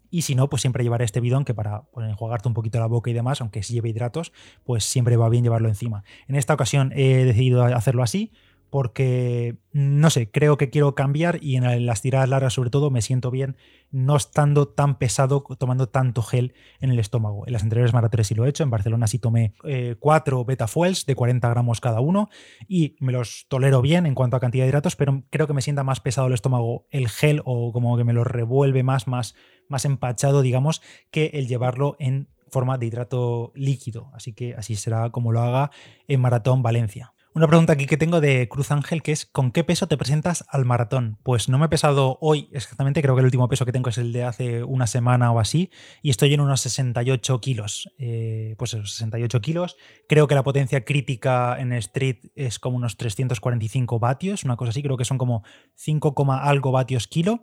Y 0.09 0.23
si 0.23 0.35
no, 0.35 0.49
pues 0.49 0.61
siempre 0.61 0.83
llevaré 0.83 1.05
este 1.05 1.19
bidón 1.19 1.45
que 1.45 1.53
para 1.53 1.83
pues, 1.91 2.07
enjuagarte 2.09 2.47
un 2.47 2.53
poquito 2.53 2.79
la 2.79 2.87
boca 2.87 3.09
y 3.09 3.13
demás, 3.13 3.41
aunque 3.41 3.61
si 3.61 3.73
lleve 3.73 3.89
hidratos, 3.89 4.31
pues 4.63 4.83
siempre 4.83 5.17
va 5.17 5.29
bien 5.29 5.43
llevarlo 5.43 5.69
encima. 5.69 6.03
En 6.27 6.35
esta 6.35 6.53
ocasión 6.53 6.91
he 6.95 7.25
decidido 7.25 7.63
hacerlo 7.63 8.03
así 8.03 8.31
porque, 8.73 9.59
no 9.71 10.09
sé, 10.09 10.31
creo 10.31 10.57
que 10.57 10.71
quiero 10.71 10.95
cambiar 10.95 11.37
y 11.43 11.57
en 11.57 11.85
las 11.85 12.01
tiradas 12.01 12.27
largas 12.27 12.53
sobre 12.53 12.71
todo 12.71 12.89
me 12.89 13.03
siento 13.03 13.29
bien 13.29 13.55
no 13.91 14.15
estando 14.15 14.67
tan 14.67 14.97
pesado, 14.97 15.43
tomando 15.59 15.89
tanto 15.89 16.23
gel 16.23 16.55
en 16.79 16.89
el 16.89 16.97
estómago. 16.97 17.45
En 17.45 17.53
las 17.53 17.61
anteriores 17.61 17.93
maratones 17.93 18.25
sí 18.25 18.33
lo 18.33 18.47
he 18.47 18.49
hecho, 18.49 18.63
en 18.63 18.71
Barcelona 18.71 19.05
sí 19.05 19.19
tomé 19.19 19.53
eh, 19.63 19.95
cuatro 19.99 20.43
beta 20.43 20.67
fuels 20.67 21.05
de 21.05 21.13
40 21.13 21.47
gramos 21.49 21.81
cada 21.81 21.99
uno 21.99 22.29
y 22.67 22.95
me 22.99 23.11
los 23.11 23.45
tolero 23.47 23.83
bien 23.83 24.07
en 24.07 24.15
cuanto 24.15 24.37
a 24.37 24.39
cantidad 24.39 24.63
de 24.63 24.69
hidratos, 24.69 24.95
pero 24.95 25.21
creo 25.29 25.45
que 25.45 25.53
me 25.53 25.61
sienta 25.61 25.83
más 25.83 25.99
pesado 25.99 26.25
el 26.25 26.33
estómago 26.33 26.87
el 26.89 27.09
gel 27.09 27.43
o 27.45 27.73
como 27.73 27.95
que 27.95 28.03
me 28.03 28.13
lo 28.13 28.23
revuelve 28.23 28.81
más, 28.81 29.07
más, 29.07 29.35
más 29.69 29.85
empachado, 29.85 30.41
digamos, 30.41 30.81
que 31.11 31.27
el 31.35 31.47
llevarlo 31.47 31.95
en 31.99 32.27
forma 32.49 32.79
de 32.79 32.87
hidrato 32.87 33.51
líquido. 33.53 34.09
Así 34.15 34.33
que 34.33 34.55
así 34.55 34.75
será 34.75 35.11
como 35.11 35.31
lo 35.31 35.41
haga 35.41 35.69
en 36.07 36.21
Maratón 36.21 36.63
Valencia. 36.63 37.12
Una 37.35 37.47
pregunta 37.47 37.73
aquí 37.73 37.87
que 37.87 37.97
tengo 37.97 38.21
de 38.21 38.47
Cruz 38.47 38.69
Ángel 38.69 39.01
que 39.01 39.11
es 39.11 39.25
¿con 39.25 39.51
qué 39.51 39.63
peso 39.63 39.87
te 39.87 39.97
presentas 39.97 40.45
al 40.49 40.65
maratón? 40.65 41.17
Pues 41.23 41.49
no 41.49 41.57
me 41.57 41.65
he 41.65 41.69
pesado 41.69 42.19
hoy 42.21 42.47
exactamente, 42.51 43.01
creo 43.01 43.15
que 43.15 43.21
el 43.21 43.25
último 43.25 43.49
peso 43.49 43.65
que 43.65 43.71
tengo 43.71 43.89
es 43.89 43.97
el 43.97 44.13
de 44.13 44.23
hace 44.23 44.63
una 44.63 44.85
semana 44.85 45.31
o 45.31 45.39
así 45.39 45.71
y 46.03 46.11
estoy 46.11 46.35
en 46.35 46.41
unos 46.41 46.61
68 46.61 47.41
kilos. 47.41 47.89
Eh, 47.97 48.53
pues 48.59 48.75
esos 48.75 48.91
68 48.91 49.41
kilos. 49.41 49.77
Creo 50.07 50.27
que 50.27 50.35
la 50.35 50.43
potencia 50.43 50.85
crítica 50.85 51.59
en 51.59 51.73
street 51.73 52.17
es 52.35 52.59
como 52.59 52.77
unos 52.77 52.97
345 52.97 53.97
vatios, 53.97 54.43
una 54.43 54.55
cosa 54.55 54.69
así, 54.69 54.83
creo 54.83 54.97
que 54.97 55.05
son 55.05 55.17
como 55.17 55.43
5, 55.73 56.13
algo 56.33 56.71
vatios 56.71 57.07
kilo. 57.07 57.41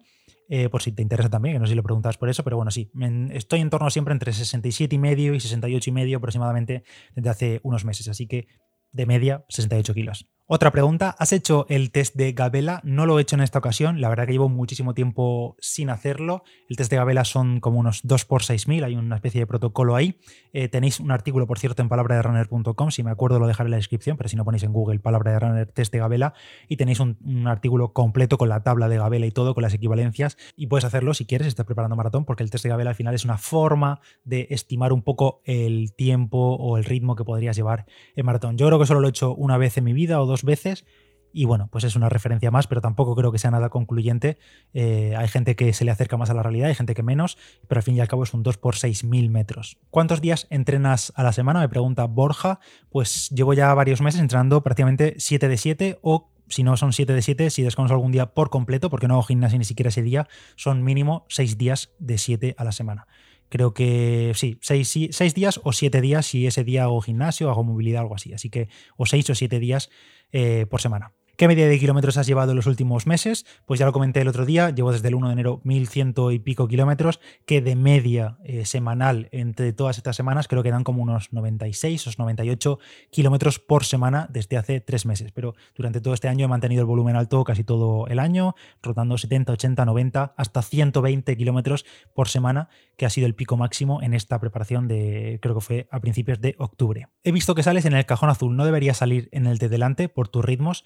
Eh, 0.49 0.68
por 0.68 0.82
si 0.82 0.92
te 0.92 1.02
interesa 1.02 1.30
también, 1.30 1.54
que 1.54 1.59
no 1.59 1.66
sé 1.66 1.70
si 1.70 1.76
lo 1.76 1.82
preguntas 1.82 2.16
por 2.16 2.28
eso, 2.28 2.42
pero 2.42 2.56
bueno, 2.56 2.73
sí, 2.73 2.90
estoy 3.30 3.61
en 3.61 3.70
torno 3.70 3.88
siempre 3.88 4.12
entre 4.12 4.32
67 4.32 4.97
y 4.97 4.99
medio 4.99 5.32
y 5.32 5.38
68 5.38 5.90
y 5.90 5.92
medio 5.92 6.18
aproximadamente 6.18 6.82
desde 7.14 7.30
hace 7.30 7.61
unos 7.62 7.85
meses, 7.85 8.09
así 8.09 8.26
que 8.26 8.49
de 8.92 9.06
media 9.06 9.44
68 9.49 9.94
kilos. 9.94 10.26
Otra 10.52 10.73
pregunta, 10.73 11.14
¿has 11.16 11.33
hecho 11.33 11.64
el 11.69 11.92
test 11.92 12.16
de 12.16 12.33
Gabela? 12.33 12.80
No 12.83 13.07
lo 13.07 13.16
he 13.16 13.23
hecho 13.23 13.37
en 13.37 13.40
esta 13.40 13.61
ocasión, 13.61 14.00
la 14.00 14.09
verdad 14.09 14.26
que 14.26 14.33
llevo 14.33 14.49
muchísimo 14.49 14.95
tiempo 14.95 15.54
sin 15.61 15.90
hacerlo. 15.90 16.42
El 16.69 16.76
test 16.76 16.90
de 16.90 16.97
Gabela 16.97 17.25
son 17.25 17.61
como 17.61 17.78
unos 17.78 18.00
2 18.02 18.25
por 18.25 18.42
6000 18.42 18.83
hay 18.83 18.97
una 18.97 19.14
especie 19.14 19.40
de 19.40 19.47
protocolo 19.47 19.95
ahí. 19.95 20.19
Eh, 20.52 20.66
tenéis 20.66 20.99
un 20.99 21.12
artículo, 21.12 21.47
por 21.47 21.61
cierto, 21.61 21.83
en 21.83 21.88
palabraderunner.com, 21.88 22.90
si 22.90 23.04
me 23.04 23.12
acuerdo 23.12 23.38
lo 23.38 23.47
dejaré 23.47 23.69
en 23.69 23.71
la 23.71 23.76
descripción, 23.76 24.16
pero 24.16 24.28
si 24.28 24.35
no 24.35 24.45
ponéis 24.45 24.64
en 24.64 24.73
Google 24.73 24.99
palabra 24.99 25.30
de 25.30 25.38
runner 25.38 25.71
test 25.71 25.92
de 25.92 26.00
Gabela 26.00 26.35
y 26.66 26.76
tenéis 26.76 26.99
un, 26.99 27.16
artículo 27.47 27.92
completo 27.92 28.37
con 28.37 28.49
la 28.49 28.64
tabla 28.64 28.88
de 28.88 28.99
Gabela 28.99 29.26
y 29.26 29.30
todo, 29.30 29.54
con 29.54 29.62
las 29.62 29.73
equivalencias 29.73 30.37
y 30.57 30.66
puedes 30.66 30.85
hacerlo 30.85 31.14
si 31.14 31.26
quieres, 31.26 31.45
si 31.45 31.50
estás 31.50 31.64
preparando 31.64 31.95
maratón, 31.95 32.25
porque 32.25 32.42
el 32.42 32.50
test 32.50 32.64
de 32.64 32.71
Gabela 32.71 32.90
al 32.90 32.97
final 32.97 33.14
es 33.14 33.25
una 33.25 33.38
forma 33.38 34.00
de 34.25 34.49
estimar 34.50 34.92
un 34.92 35.02
poco 35.02 35.42
el 35.45 35.95
tiempo 35.95 36.57
o 36.57 36.76
el 36.76 36.85
ritmo 36.85 37.14
que 37.14 37.23
podrías 37.23 37.54
llevar 37.54 37.87
en 38.16 38.26
maratón. 38.26 38.59
Yo 38.59 38.66
creo 38.66 38.80
que 38.80 38.87
solo 38.87 38.99
lo 38.99 39.07
he 39.07 39.11
hecho 39.11 39.33
una 39.33 39.57
vez 39.57 39.78
en 39.78 39.85
mi 39.85 39.92
vida 39.92 40.21
o 40.21 40.26
dos 40.26 40.39
veces. 40.44 40.85
Y 41.32 41.44
bueno, 41.44 41.68
pues 41.70 41.85
es 41.85 41.94
una 41.94 42.09
referencia 42.09 42.50
más, 42.50 42.66
pero 42.66 42.80
tampoco 42.80 43.14
creo 43.14 43.30
que 43.30 43.38
sea 43.38 43.50
nada 43.50 43.68
concluyente. 43.68 44.38
Eh, 44.73 45.14
hay 45.16 45.28
gente 45.28 45.54
que 45.54 45.73
se 45.73 45.85
le 45.85 45.90
acerca 45.90 46.16
más 46.16 46.30
a 46.30 46.35
la 46.35 46.42
realidad, 46.42 46.68
hay 46.68 46.75
gente 46.75 46.94
que 46.94 47.02
menos, 47.02 47.38
pero 47.68 47.78
al 47.78 47.82
fin 47.82 47.97
y 47.97 48.00
al 48.00 48.09
cabo 48.09 48.25
es 48.25 48.35
un 48.35 48.42
2 48.42 48.59
por 48.59 48.75
6.000 48.75 49.30
metros. 49.30 49.78
¿Cuántos 49.90 50.20
días 50.20 50.47
entrenas 50.50 51.12
a 51.14 51.23
la 51.23 51.32
semana? 51.32 51.61
Me 51.61 51.68
pregunta 51.68 52.04
Borja. 52.06 52.59
Pues 52.90 53.30
llevo 53.30 53.54
ya 53.54 53.73
varios 53.75 54.00
meses 54.00 54.20
entrenando 54.20 54.62
prácticamente 54.62 55.14
7 55.18 55.49
de 55.49 55.56
7 55.56 55.99
o 56.02 56.30
si 56.49 56.64
no 56.64 56.76
son 56.76 56.92
7 56.92 57.12
de 57.12 57.23
7, 57.23 57.50
si 57.50 57.62
descanso 57.62 57.94
algún 57.94 58.11
día 58.11 58.35
por 58.35 58.50
completo, 58.50 58.90
porque 58.90 59.06
no 59.06 59.14
hago 59.14 59.23
gimnasia 59.23 59.59
ni 59.59 59.64
siquiera 59.64 59.88
ese 59.88 60.02
día, 60.02 60.26
son 60.56 60.82
mínimo 60.82 61.25
6 61.28 61.56
días 61.56 61.92
de 62.00 62.18
7 62.18 62.54
a 62.59 62.64
la 62.64 62.73
semana. 62.73 63.06
Creo 63.50 63.75
que 63.75 64.33
sí, 64.37 64.59
seis, 64.62 64.88
seis, 65.11 65.35
días 65.35 65.61
o 65.64 65.73
siete 65.73 66.00
días 66.00 66.25
si 66.25 66.47
ese 66.47 66.64
día 66.64 66.85
hago 66.85 67.02
gimnasio, 67.02 67.50
hago 67.50 67.64
movilidad, 67.64 68.02
algo 68.02 68.14
así. 68.14 68.33
Así 68.33 68.49
que, 68.49 68.69
o 68.97 69.07
seis 69.07 69.28
o 69.28 69.35
siete 69.35 69.59
días 69.59 69.90
eh, 70.33 70.66
por 70.71 70.80
semana. 70.80 71.12
¿Qué 71.40 71.49
media 71.49 71.66
de 71.66 71.78
kilómetros 71.78 72.18
has 72.18 72.26
llevado 72.26 72.52
en 72.52 72.56
los 72.56 72.66
últimos 72.66 73.06
meses? 73.06 73.47
Pues 73.64 73.80
ya 73.80 73.87
lo 73.87 73.94
comenté 73.94 74.20
el 74.20 74.28
otro 74.28 74.44
día, 74.44 74.68
llevo 74.68 74.92
desde 74.92 75.09
el 75.09 75.14
1 75.14 75.28
de 75.28 75.32
enero 75.32 75.62
1100 75.64 76.12
y 76.32 76.38
pico 76.40 76.68
kilómetros, 76.68 77.18
que 77.47 77.62
de 77.62 77.76
media 77.76 78.37
eh, 78.44 78.66
semanal 78.66 79.30
entre 79.32 79.73
todas 79.73 79.97
estas 79.97 80.16
semanas 80.16 80.49
creo 80.49 80.62
que 80.62 80.70
dan 80.70 80.85
como 80.85 81.02
unos 81.02 81.32
96 81.32 82.09
o 82.09 82.11
98 82.18 82.78
kilómetros 83.11 83.59
por 83.59 83.87
semana 83.87 84.28
desde 84.30 84.59
hace 84.59 84.82
tres 84.82 85.06
meses. 85.06 85.32
Pero 85.32 85.54
durante 85.75 86.02
todo 86.02 86.12
este 86.12 86.28
año 86.28 86.44
he 86.44 86.49
mantenido 86.49 86.82
el 86.82 86.87
volumen 86.87 87.16
alto 87.16 87.42
casi 87.42 87.64
todo 87.64 88.06
el 88.09 88.18
año, 88.18 88.54
rotando 88.82 89.16
70, 89.16 89.54
80, 89.54 89.87
90, 89.87 90.35
hasta 90.37 90.61
120 90.61 91.38
kilómetros 91.38 91.87
por 92.12 92.28
semana, 92.28 92.68
que 92.99 93.06
ha 93.06 93.11
sido 93.11 93.26
el 93.26 93.35
pico 93.35 93.56
máximo 93.56 94.02
en 94.02 94.12
esta 94.12 94.38
preparación 94.40 94.88
de, 94.88 95.38
creo 95.40 95.54
que 95.54 95.62
fue 95.62 95.88
a 95.90 96.00
principios 96.00 96.38
de 96.38 96.54
octubre. 96.59 97.09
He 97.25 97.32
visto 97.32 97.54
que 97.54 97.62
sales 97.62 97.87
en 97.87 97.94
el 97.94 98.04
cajón 98.04 98.28
azul, 98.28 98.54
no 98.54 98.66
debería 98.66 98.92
salir 98.92 99.30
en 99.32 99.47
el 99.47 99.56
de 99.56 99.70
delante 99.70 100.11
por 100.11 100.28
tus 100.28 100.44
ritmos 100.44 100.85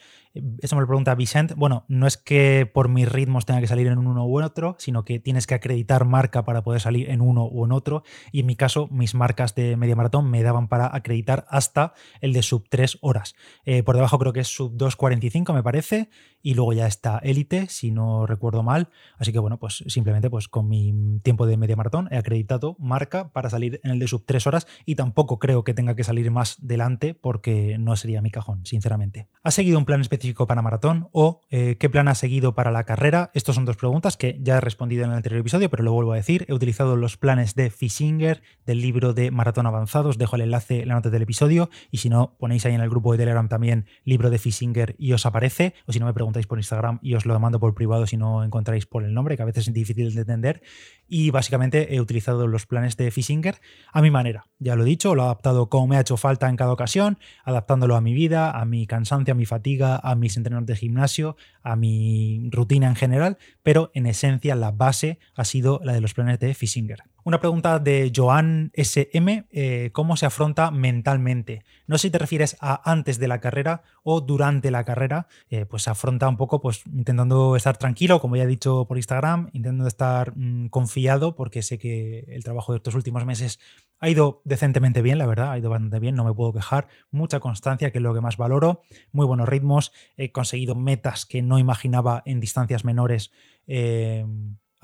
eso 0.60 0.76
me 0.76 0.82
lo 0.82 0.86
pregunta 0.86 1.14
Vicent. 1.14 1.54
Bueno, 1.54 1.84
no 1.88 2.06
es 2.06 2.16
que 2.16 2.70
por 2.72 2.88
mis 2.88 3.10
ritmos 3.10 3.46
tenga 3.46 3.60
que 3.60 3.66
salir 3.66 3.86
en 3.86 3.98
uno 3.98 4.26
u 4.26 4.42
otro, 4.42 4.76
sino 4.78 5.04
que 5.04 5.18
tienes 5.18 5.46
que 5.46 5.54
acreditar 5.54 6.04
marca 6.04 6.44
para 6.44 6.62
poder 6.62 6.80
salir 6.80 7.10
en 7.10 7.20
uno 7.20 7.46
u 7.46 7.64
en 7.64 7.72
otro. 7.72 8.02
Y 8.32 8.40
en 8.40 8.46
mi 8.46 8.56
caso, 8.56 8.88
mis 8.90 9.14
marcas 9.14 9.54
de 9.54 9.76
media 9.76 9.96
maratón 9.96 10.30
me 10.30 10.42
daban 10.42 10.68
para 10.68 10.94
acreditar 10.94 11.46
hasta 11.48 11.94
el 12.20 12.32
de 12.32 12.42
sub 12.42 12.66
3 12.68 12.98
horas. 13.00 13.34
Eh, 13.64 13.82
por 13.82 13.96
debajo 13.96 14.18
creo 14.18 14.32
que 14.32 14.40
es 14.40 14.48
sub 14.48 14.76
2.45, 14.76 15.54
me 15.54 15.62
parece. 15.62 16.08
Y 16.44 16.54
luego 16.54 16.72
ya 16.74 16.86
está 16.86 17.18
élite, 17.18 17.66
si 17.68 17.90
no 17.90 18.26
recuerdo 18.26 18.62
mal. 18.62 18.90
Así 19.18 19.32
que 19.32 19.40
bueno, 19.40 19.58
pues 19.58 19.82
simplemente 19.88 20.30
pues 20.30 20.46
con 20.46 20.68
mi 20.68 21.18
tiempo 21.24 21.46
de 21.46 21.56
media 21.56 21.74
maratón 21.74 22.06
he 22.12 22.16
acreditado 22.16 22.76
marca 22.78 23.32
para 23.32 23.50
salir 23.50 23.80
en 23.82 23.90
el 23.90 23.98
de 23.98 24.06
sub 24.06 24.24
3 24.24 24.46
horas. 24.46 24.66
Y 24.86 24.94
tampoco 24.94 25.40
creo 25.40 25.64
que 25.64 25.74
tenga 25.74 25.96
que 25.96 26.04
salir 26.04 26.30
más 26.30 26.58
delante 26.60 27.14
porque 27.14 27.78
no 27.78 27.96
sería 27.96 28.22
mi 28.22 28.30
cajón, 28.30 28.64
sinceramente. 28.64 29.26
¿Ha 29.42 29.50
seguido 29.50 29.78
un 29.78 29.84
plan 29.84 30.00
específico? 30.00 30.44
para 30.46 30.62
maratón 30.62 31.08
o 31.12 31.40
eh, 31.50 31.76
qué 31.78 31.88
plan 31.88 32.08
ha 32.08 32.14
seguido 32.14 32.54
para 32.54 32.70
la 32.70 32.84
carrera? 32.84 33.30
Estas 33.34 33.54
son 33.54 33.64
dos 33.64 33.76
preguntas 33.76 34.16
que 34.16 34.38
ya 34.42 34.56
he 34.56 34.60
respondido 34.60 35.04
en 35.04 35.10
el 35.10 35.16
anterior 35.16 35.40
episodio, 35.40 35.70
pero 35.70 35.82
lo 35.82 35.92
vuelvo 35.92 36.12
a 36.12 36.16
decir. 36.16 36.44
He 36.48 36.54
utilizado 36.54 36.96
los 36.96 37.16
planes 37.16 37.54
de 37.54 37.70
Fishinger 37.70 38.42
del 38.66 38.80
libro 38.80 39.14
de 39.14 39.30
Maratón 39.30 39.66
Avanzados. 39.66 40.18
Dejo 40.18 40.36
el 40.36 40.42
enlace 40.42 40.82
en 40.82 40.88
la 40.88 40.94
nota 40.94 41.10
del 41.10 41.22
episodio 41.22 41.70
y 41.90 41.98
si 41.98 42.08
no, 42.08 42.34
ponéis 42.38 42.66
ahí 42.66 42.74
en 42.74 42.80
el 42.80 42.90
grupo 42.90 43.12
de 43.12 43.18
Telegram 43.18 43.48
también 43.48 43.86
libro 44.04 44.30
de 44.30 44.38
Fishinger 44.38 44.96
y 44.98 45.12
os 45.12 45.26
aparece. 45.26 45.74
O 45.86 45.92
si 45.92 46.00
no, 46.00 46.06
me 46.06 46.14
preguntáis 46.14 46.33
por 46.46 46.58
Instagram 46.58 46.98
y 47.02 47.14
os 47.14 47.24
lo 47.24 47.38
mando 47.40 47.60
por 47.60 47.74
privado 47.74 48.06
si 48.06 48.16
no 48.16 48.44
encontráis 48.44 48.86
por 48.86 49.04
el 49.04 49.14
nombre, 49.14 49.36
que 49.36 49.42
a 49.42 49.46
veces 49.46 49.68
es 49.68 49.74
difícil 49.74 50.14
de 50.14 50.20
entender. 50.20 50.62
Y 51.08 51.30
básicamente 51.30 51.94
he 51.94 52.00
utilizado 52.00 52.46
los 52.46 52.66
planes 52.66 52.96
de 52.96 53.10
Fishinger 53.10 53.60
a 53.92 54.02
mi 54.02 54.10
manera. 54.10 54.46
Ya 54.58 54.76
lo 54.76 54.82
he 54.82 54.86
dicho, 54.86 55.14
lo 55.14 55.22
he 55.22 55.24
adaptado 55.26 55.68
como 55.68 55.86
me 55.88 55.96
ha 55.96 56.00
hecho 56.00 56.16
falta 56.16 56.48
en 56.48 56.56
cada 56.56 56.72
ocasión, 56.72 57.18
adaptándolo 57.44 57.96
a 57.96 58.00
mi 58.00 58.12
vida, 58.12 58.50
a 58.50 58.64
mi 58.64 58.86
cansancio, 58.86 59.32
a 59.32 59.36
mi 59.36 59.46
fatiga, 59.46 59.96
a 59.96 60.14
mis 60.14 60.36
entrenadores 60.36 60.66
de 60.66 60.76
gimnasio, 60.76 61.36
a 61.62 61.76
mi 61.76 62.48
rutina 62.50 62.88
en 62.88 62.96
general, 62.96 63.38
pero 63.62 63.90
en 63.94 64.06
esencia 64.06 64.54
la 64.54 64.72
base 64.72 65.18
ha 65.34 65.44
sido 65.44 65.80
la 65.84 65.92
de 65.92 66.00
los 66.00 66.14
planes 66.14 66.38
de 66.38 66.54
Fishinger. 66.54 67.02
Una 67.26 67.40
pregunta 67.40 67.78
de 67.78 68.12
Joan 68.14 68.70
SM, 68.74 69.46
eh, 69.50 69.88
¿cómo 69.94 70.18
se 70.18 70.26
afronta 70.26 70.70
mentalmente? 70.70 71.64
No 71.86 71.96
sé 71.96 72.08
si 72.08 72.10
te 72.10 72.18
refieres 72.18 72.54
a 72.60 72.90
antes 72.90 73.18
de 73.18 73.28
la 73.28 73.40
carrera 73.40 73.82
o 74.02 74.20
durante 74.20 74.70
la 74.70 74.84
carrera, 74.84 75.26
eh, 75.48 75.64
pues 75.64 75.84
se 75.84 75.90
afronta 75.90 76.28
un 76.28 76.36
poco 76.36 76.60
pues 76.60 76.82
intentando 76.86 77.56
estar 77.56 77.78
tranquilo, 77.78 78.20
como 78.20 78.36
ya 78.36 78.42
he 78.42 78.46
dicho 78.46 78.84
por 78.86 78.98
Instagram, 78.98 79.48
intentando 79.54 79.88
estar 79.88 80.36
mm, 80.36 80.66
confiado 80.66 81.34
porque 81.34 81.62
sé 81.62 81.78
que 81.78 82.26
el 82.28 82.44
trabajo 82.44 82.72
de 82.72 82.76
estos 82.76 82.94
últimos 82.94 83.24
meses 83.24 83.58
ha 84.00 84.10
ido 84.10 84.42
decentemente 84.44 85.00
bien, 85.00 85.16
la 85.16 85.24
verdad, 85.24 85.52
ha 85.52 85.58
ido 85.58 85.70
bastante 85.70 86.00
bien, 86.00 86.16
no 86.16 86.24
me 86.24 86.34
puedo 86.34 86.52
quejar, 86.52 86.88
mucha 87.10 87.40
constancia, 87.40 87.90
que 87.90 87.98
es 87.98 88.02
lo 88.02 88.12
que 88.12 88.20
más 88.20 88.36
valoro, 88.36 88.82
muy 89.12 89.24
buenos 89.24 89.48
ritmos, 89.48 89.92
he 90.18 90.30
conseguido 90.30 90.74
metas 90.74 91.24
que 91.24 91.40
no 91.40 91.58
imaginaba 91.58 92.22
en 92.26 92.40
distancias 92.40 92.84
menores. 92.84 93.32
Eh, 93.66 94.26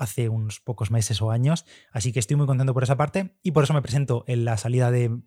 hace 0.01 0.29
unos 0.29 0.59
pocos 0.59 0.91
meses 0.91 1.21
o 1.21 1.31
años. 1.31 1.65
Así 1.91 2.11
que 2.11 2.19
estoy 2.19 2.35
muy 2.37 2.47
contento 2.47 2.73
por 2.73 2.83
esa 2.83 2.97
parte 2.97 3.37
y 3.43 3.51
por 3.51 3.63
eso 3.63 3.73
me 3.73 3.81
presento 3.81 4.23
en 4.27 4.45
la 4.45 4.57
salida 4.57 4.91
de, 4.91 5.21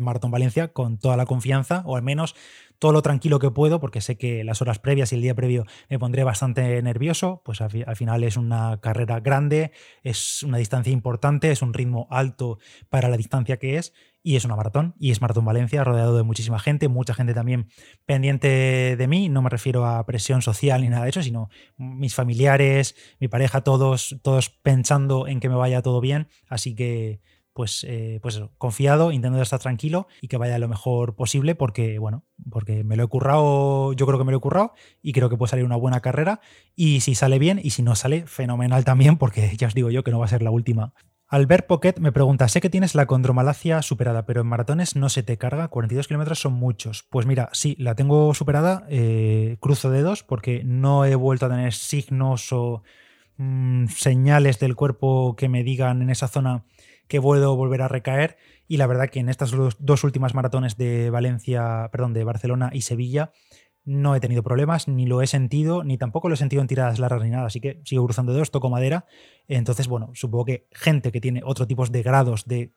Maratón 0.00 0.30
Valencia 0.30 0.68
con 0.68 0.98
toda 0.98 1.16
la 1.16 1.26
confianza, 1.26 1.82
o 1.86 1.96
al 1.96 2.02
menos 2.02 2.34
todo 2.78 2.92
lo 2.92 3.02
tranquilo 3.02 3.38
que 3.38 3.50
puedo, 3.50 3.80
porque 3.80 4.00
sé 4.00 4.18
que 4.18 4.44
las 4.44 4.60
horas 4.60 4.78
previas 4.78 5.12
y 5.12 5.16
el 5.16 5.22
día 5.22 5.34
previo 5.34 5.64
me 5.88 5.98
pondré 5.98 6.24
bastante 6.24 6.82
nervioso, 6.82 7.42
pues 7.44 7.60
al, 7.60 7.70
final 7.96 8.24
es 8.24 8.36
una 8.36 8.80
carrera 8.80 9.20
grande, 9.20 9.72
es 10.02 10.42
una 10.42 10.58
distancia 10.58 10.92
importante, 10.92 11.50
es 11.50 11.62
un 11.62 11.72
ritmo 11.72 12.06
alto 12.10 12.58
para 12.90 13.08
la 13.08 13.16
distancia 13.16 13.58
que 13.58 13.78
es, 13.78 13.92
y 14.22 14.34
es 14.34 14.44
una 14.44 14.56
maratón, 14.56 14.96
y 14.98 15.12
es 15.12 15.20
Maratón 15.20 15.44
Valencia, 15.44 15.84
rodeado 15.84 16.16
de 16.16 16.24
muchísima 16.24 16.58
gente, 16.58 16.88
mucha 16.88 17.14
gente 17.14 17.32
también 17.32 17.68
pendiente 18.06 18.96
de 18.96 19.06
mí, 19.06 19.28
no 19.28 19.40
me 19.40 19.50
refiero 19.50 19.86
a 19.86 20.04
presión 20.04 20.42
social 20.42 20.82
ni 20.82 20.88
nada 20.88 21.04
de 21.04 21.10
eso, 21.10 21.22
sino 21.22 21.48
mis 21.76 22.14
familiares, 22.14 22.96
mi 23.20 23.28
pareja, 23.28 23.60
todos, 23.60 24.16
todos 24.22 24.50
pensando 24.50 25.28
en 25.28 25.38
que 25.38 25.48
me 25.48 25.54
vaya 25.54 25.80
todo 25.80 26.00
bien, 26.00 26.26
así 26.48 26.74
que 26.74 27.20
pues, 27.56 27.84
eh, 27.88 28.20
pues 28.22 28.40
confiado, 28.58 29.10
intentando 29.10 29.42
estar 29.42 29.58
tranquilo 29.58 30.06
y 30.20 30.28
que 30.28 30.36
vaya 30.36 30.58
lo 30.58 30.68
mejor 30.68 31.16
posible 31.16 31.56
porque, 31.56 31.98
bueno, 31.98 32.22
porque 32.50 32.84
me 32.84 32.96
lo 32.96 33.04
he 33.04 33.08
currado, 33.08 33.94
yo 33.94 34.06
creo 34.06 34.18
que 34.18 34.24
me 34.24 34.30
lo 34.30 34.38
he 34.38 34.40
currado 34.40 34.74
y 35.02 35.12
creo 35.12 35.30
que 35.30 35.36
puede 35.36 35.50
salir 35.50 35.64
una 35.64 35.76
buena 35.76 36.00
carrera 36.00 36.40
y 36.76 37.00
si 37.00 37.14
sale 37.14 37.38
bien 37.38 37.58
y 37.60 37.70
si 37.70 37.82
no 37.82 37.96
sale, 37.96 38.26
fenomenal 38.26 38.84
también 38.84 39.16
porque 39.16 39.56
ya 39.56 39.66
os 39.66 39.74
digo 39.74 39.90
yo 39.90 40.04
que 40.04 40.10
no 40.10 40.18
va 40.18 40.26
a 40.26 40.28
ser 40.28 40.42
la 40.42 40.50
última 40.50 40.92
Albert 41.28 41.66
Pocket 41.66 41.94
me 41.98 42.12
pregunta, 42.12 42.46
sé 42.46 42.60
que 42.60 42.70
tienes 42.70 42.94
la 42.94 43.06
condromalacia 43.06 43.82
superada, 43.82 44.26
pero 44.26 44.42
en 44.42 44.46
maratones 44.46 44.94
no 44.94 45.08
se 45.08 45.24
te 45.24 45.36
carga, 45.36 45.66
42 45.66 46.06
kilómetros 46.06 46.38
son 46.38 46.52
muchos. 46.52 47.04
Pues 47.10 47.26
mira, 47.26 47.48
sí, 47.52 47.74
la 47.80 47.96
tengo 47.96 48.32
superada, 48.32 48.86
eh, 48.88 49.56
cruzo 49.58 49.90
dedos 49.90 50.22
porque 50.22 50.62
no 50.64 51.04
he 51.04 51.16
vuelto 51.16 51.46
a 51.46 51.48
tener 51.48 51.72
signos 51.72 52.52
o 52.52 52.84
mm, 53.38 53.86
señales 53.88 54.60
del 54.60 54.76
cuerpo 54.76 55.34
que 55.36 55.48
me 55.48 55.64
digan 55.64 56.00
en 56.00 56.10
esa 56.10 56.28
zona 56.28 56.64
que 57.08 57.20
puedo 57.20 57.56
volver 57.56 57.82
a 57.82 57.88
recaer 57.88 58.36
y 58.68 58.76
la 58.76 58.86
verdad 58.86 59.08
que 59.08 59.20
en 59.20 59.28
estas 59.28 59.52
dos 59.78 60.04
últimas 60.04 60.34
maratones 60.34 60.76
de 60.76 61.10
Valencia, 61.10 61.88
perdón, 61.92 62.12
de 62.12 62.24
Barcelona 62.24 62.70
y 62.72 62.82
Sevilla 62.82 63.32
no 63.84 64.16
he 64.16 64.20
tenido 64.20 64.42
problemas, 64.42 64.88
ni 64.88 65.06
lo 65.06 65.22
he 65.22 65.28
sentido, 65.28 65.84
ni 65.84 65.96
tampoco 65.96 66.28
lo 66.28 66.34
he 66.34 66.36
sentido 66.36 66.60
en 66.60 66.68
tiradas 66.68 66.98
largas 66.98 67.22
ni 67.22 67.30
nada, 67.30 67.46
así 67.46 67.60
que 67.60 67.80
sigo 67.84 68.04
cruzando 68.04 68.32
dedos, 68.32 68.50
toco 68.50 68.68
madera. 68.68 69.06
Entonces, 69.46 69.86
bueno, 69.86 70.10
supongo 70.14 70.44
que 70.44 70.66
gente 70.72 71.12
que 71.12 71.20
tiene 71.20 71.42
otro 71.44 71.68
tipo 71.68 71.86
de 71.86 72.02
grados 72.02 72.46
de 72.46 72.72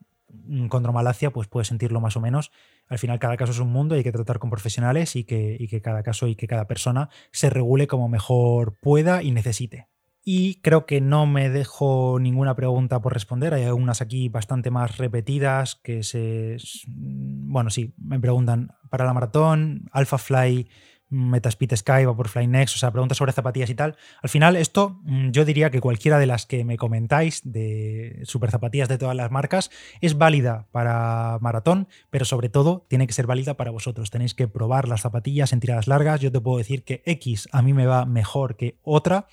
contra 0.70 0.92
malacia, 0.92 1.32
pues 1.32 1.48
puedes 1.48 1.68
sentirlo 1.68 2.00
más 2.00 2.16
o 2.16 2.22
menos. 2.22 2.52
Al 2.88 3.00
final 3.00 3.18
cada 3.18 3.38
caso 3.38 3.52
es 3.52 3.60
un 3.60 3.72
mundo 3.72 3.96
y 3.96 4.00
hay 4.00 4.04
que 4.04 4.12
tratar 4.12 4.38
con 4.38 4.52
profesionales 4.52 5.16
y 5.16 5.24
que, 5.24 5.58
y 5.60 5.68
que 5.68 5.82
cada 5.82 6.04
caso 6.04 6.28
y 6.28 6.36
que 6.36 6.48
cada 6.48 6.68
persona 6.68 7.10
se 7.32 7.50
regule 7.50 7.88
como 7.88 8.08
mejor 8.08 8.78
pueda 8.80 9.24
y 9.24 9.32
necesite. 9.32 9.88
Y 10.32 10.62
creo 10.62 10.86
que 10.86 11.02
no 11.02 11.26
me 11.26 11.50
dejo 11.50 12.20
ninguna 12.20 12.56
pregunta 12.56 13.02
por 13.02 13.14
responder. 13.14 13.56
Hay 13.56 13.64
algunas 13.64 14.00
aquí 14.00 14.30
bastante 14.30 14.70
más 14.70 15.00
repetidas 15.00 15.74
que 15.74 16.04
se... 16.04 16.58
Bueno, 16.86 17.72
sí, 17.72 17.96
me 17.98 18.20
preguntan 18.20 18.76
para 18.92 19.06
la 19.06 19.14
maratón, 19.16 19.90
Alpha 19.92 20.20
Fly 20.20 20.70
Metaspeed 21.10 21.76
Sky, 21.76 22.06
Vaporfly 22.06 22.46
Next, 22.46 22.76
o 22.76 22.78
sea, 22.78 22.92
preguntas 22.92 23.18
sobre 23.18 23.32
zapatillas 23.32 23.72
y 23.72 23.76
tal. 23.76 23.98
Al 24.22 24.30
final, 24.30 24.56
esto 24.56 25.00
mm, 25.04 25.32
yo 25.32 25.46
diría 25.46 25.72
que 25.72 25.82
cualquiera 25.82 26.20
de 26.20 26.28
las 26.28 26.46
que 26.46 26.64
me 26.64 26.78
comentáis 26.78 27.42
de 27.44 28.22
super 28.26 28.52
zapatillas 28.52 28.88
de 28.88 29.00
todas 29.00 29.16
las 29.16 29.32
marcas 29.32 29.72
es 30.02 30.18
válida 30.18 30.68
para 30.72 31.40
maratón, 31.42 31.88
pero 32.12 32.26
sobre 32.26 32.50
todo 32.50 32.86
tiene 32.88 33.08
que 33.08 33.14
ser 33.14 33.26
válida 33.26 33.58
para 33.58 33.72
vosotros. 33.72 34.12
Tenéis 34.12 34.36
que 34.36 34.48
probar 34.48 34.88
las 34.88 35.02
zapatillas 35.02 35.54
en 35.54 35.60
tiradas 35.60 35.88
largas. 35.88 36.22
Yo 36.22 36.32
te 36.32 36.40
puedo 36.40 36.60
decir 36.60 36.84
que 36.84 37.02
X 37.06 37.50
a 37.52 37.64
mí 37.64 37.74
me 37.74 37.88
va 37.88 38.06
mejor 38.06 38.56
que 38.56 38.78
otra, 38.84 39.26